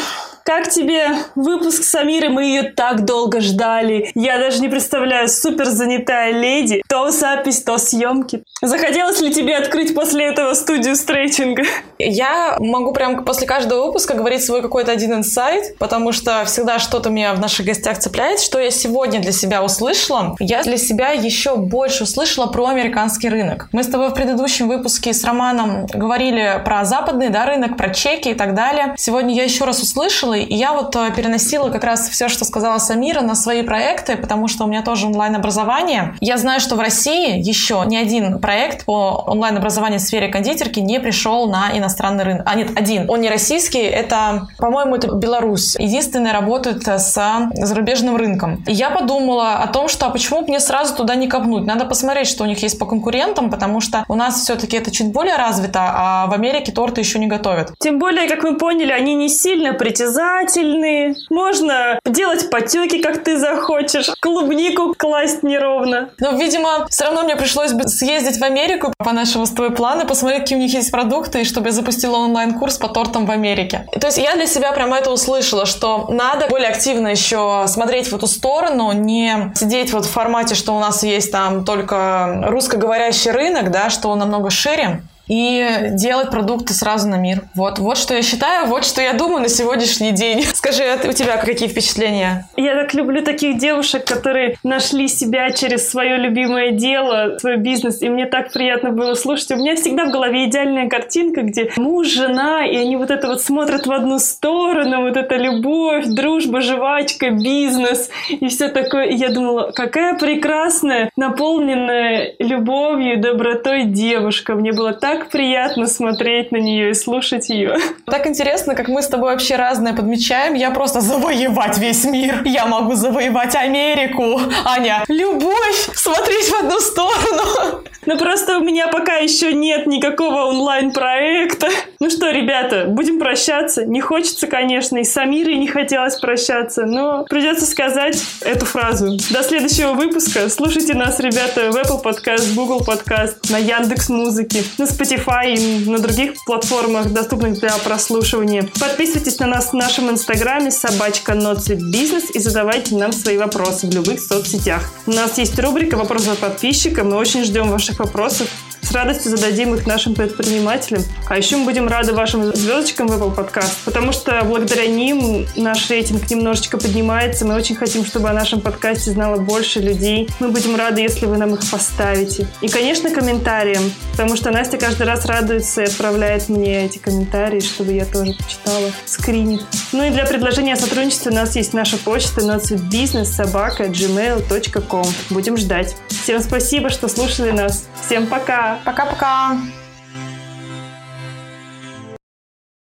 [0.51, 2.29] как тебе выпуск с Амирой?
[2.29, 4.11] Мы ее так долго ждали.
[4.17, 6.83] Я даже не представляю, супер занятая леди.
[6.89, 8.43] То запись, то съемки.
[8.61, 11.63] Захотелось ли тебе открыть после этого студию стретчинга?
[12.01, 17.11] Я могу прям после каждого выпуска говорить свой какой-то один инсайт, потому что всегда что-то
[17.11, 18.41] меня в наших гостях цепляет.
[18.41, 20.35] Что я сегодня для себя услышала?
[20.41, 23.69] Я для себя еще больше услышала про американский рынок.
[23.71, 28.31] Мы с тобой в предыдущем выпуске с Романом говорили про западный да, рынок, про чеки
[28.31, 28.95] и так далее.
[28.99, 33.21] Сегодня я еще раз услышала, я вот э, переносила как раз все, что сказала Самира,
[33.21, 36.15] на свои проекты, потому что у меня тоже онлайн-образование.
[36.21, 41.01] Я знаю, что в России еще ни один проект по онлайн-образованию в сфере кондитерки не
[41.01, 42.43] пришел на иностранный рынок.
[42.47, 43.09] А нет, один.
[43.11, 45.77] Он не российский, это, по-моему, это Беларусь.
[45.79, 48.63] Единственный работает с зарубежным рынком.
[48.67, 51.67] И я подумала о том, что а почему мне сразу туда не копнуть?
[51.67, 55.13] Надо посмотреть, что у них есть по конкурентам, потому что у нас все-таки это чуть
[55.13, 57.73] более развито, а в Америке торты еще не готовят.
[57.79, 59.73] Тем более, как мы поняли, они не сильно
[60.21, 61.15] притязательные.
[61.31, 64.11] Можно делать потеки, как ты захочешь.
[64.21, 66.11] Клубнику класть неровно.
[66.19, 70.07] Но, видимо, все равно мне пришлось бы съездить в Америку по нашему с тобой плану,
[70.07, 73.87] посмотреть, какие у них есть продукты, и чтобы я запустила онлайн-курс по тортам в Америке.
[73.99, 78.17] То есть я для себя прямо это услышала, что надо более активно еще смотреть в
[78.17, 83.71] эту сторону, не сидеть вот в формате, что у нас есть там только русскоговорящий рынок,
[83.71, 87.45] да, что он намного шире, и делать продукты сразу на мир.
[87.55, 90.43] Вот, вот что я считаю, вот что я думаю на сегодняшний день.
[90.55, 92.49] Скажи, а у тебя какие впечатления?
[92.57, 98.09] Я так люблю таких девушек, которые нашли себя через свое любимое дело, свой бизнес, и
[98.09, 99.53] мне так приятно было слушать.
[99.53, 103.41] У меня всегда в голове идеальная картинка, где муж, жена, и они вот это вот
[103.41, 109.05] смотрят в одну сторону, вот эта любовь, дружба, жвачка, бизнес и все такое.
[109.05, 114.57] И я думала, какая прекрасная, наполненная любовью, добротой девушка.
[114.57, 117.77] Мне было так приятно смотреть на нее и слушать ее.
[118.07, 120.55] Так интересно, как мы с тобой вообще разное подмечаем.
[120.55, 122.43] Я просто завоевать весь мир.
[122.45, 124.41] Я могу завоевать Америку.
[124.65, 127.83] Аня, любовь, смотреть в одну сторону.
[128.07, 131.69] Ну просто у меня пока еще нет никакого онлайн-проекта.
[132.01, 133.85] Ну что, ребята, будем прощаться.
[133.85, 139.19] Не хочется, конечно, и с Амирой не хотелось прощаться, но придется сказать эту фразу.
[139.31, 140.49] До следующего выпуска.
[140.49, 145.99] Слушайте нас, ребята, в Apple Podcast, Google Podcast, на Яндекс Музыке, на Spotify и на
[145.99, 148.69] других платформах, доступных для прослушивания.
[148.79, 151.35] Подписывайтесь на нас в нашем инстаграме собачка
[151.75, 154.91] Бизнес и задавайте нам свои вопросы в любых соцсетях.
[155.07, 157.05] У нас есть рубрика «Вопросы от подписчика».
[157.05, 158.49] Мы очень ждем ваших вопросов.
[158.83, 161.05] С радостью зададим их нашим предпринимателям.
[161.29, 165.89] А еще мы будем рады вашим звездочкам в Apple Podcast, потому что благодаря ним наш
[165.91, 167.45] рейтинг немножечко поднимается.
[167.45, 170.29] Мы очень хотим, чтобы о нашем подкасте знало больше людей.
[170.41, 172.49] Мы будем рады, если вы нам их поставите.
[172.61, 177.93] И, конечно, комментариям, потому что Настя каждый раз радуется и отправляет мне эти комментарии, чтобы
[177.93, 179.63] я тоже почитала, скринит.
[179.93, 185.07] Ну и для предложения о сотрудничестве у нас есть наша почта business собака gmail.com.
[185.31, 185.97] Будем ждать.
[186.09, 187.87] Всем спасибо, что слушали нас.
[188.07, 188.70] Всем пока!
[188.85, 189.57] Пока-пока.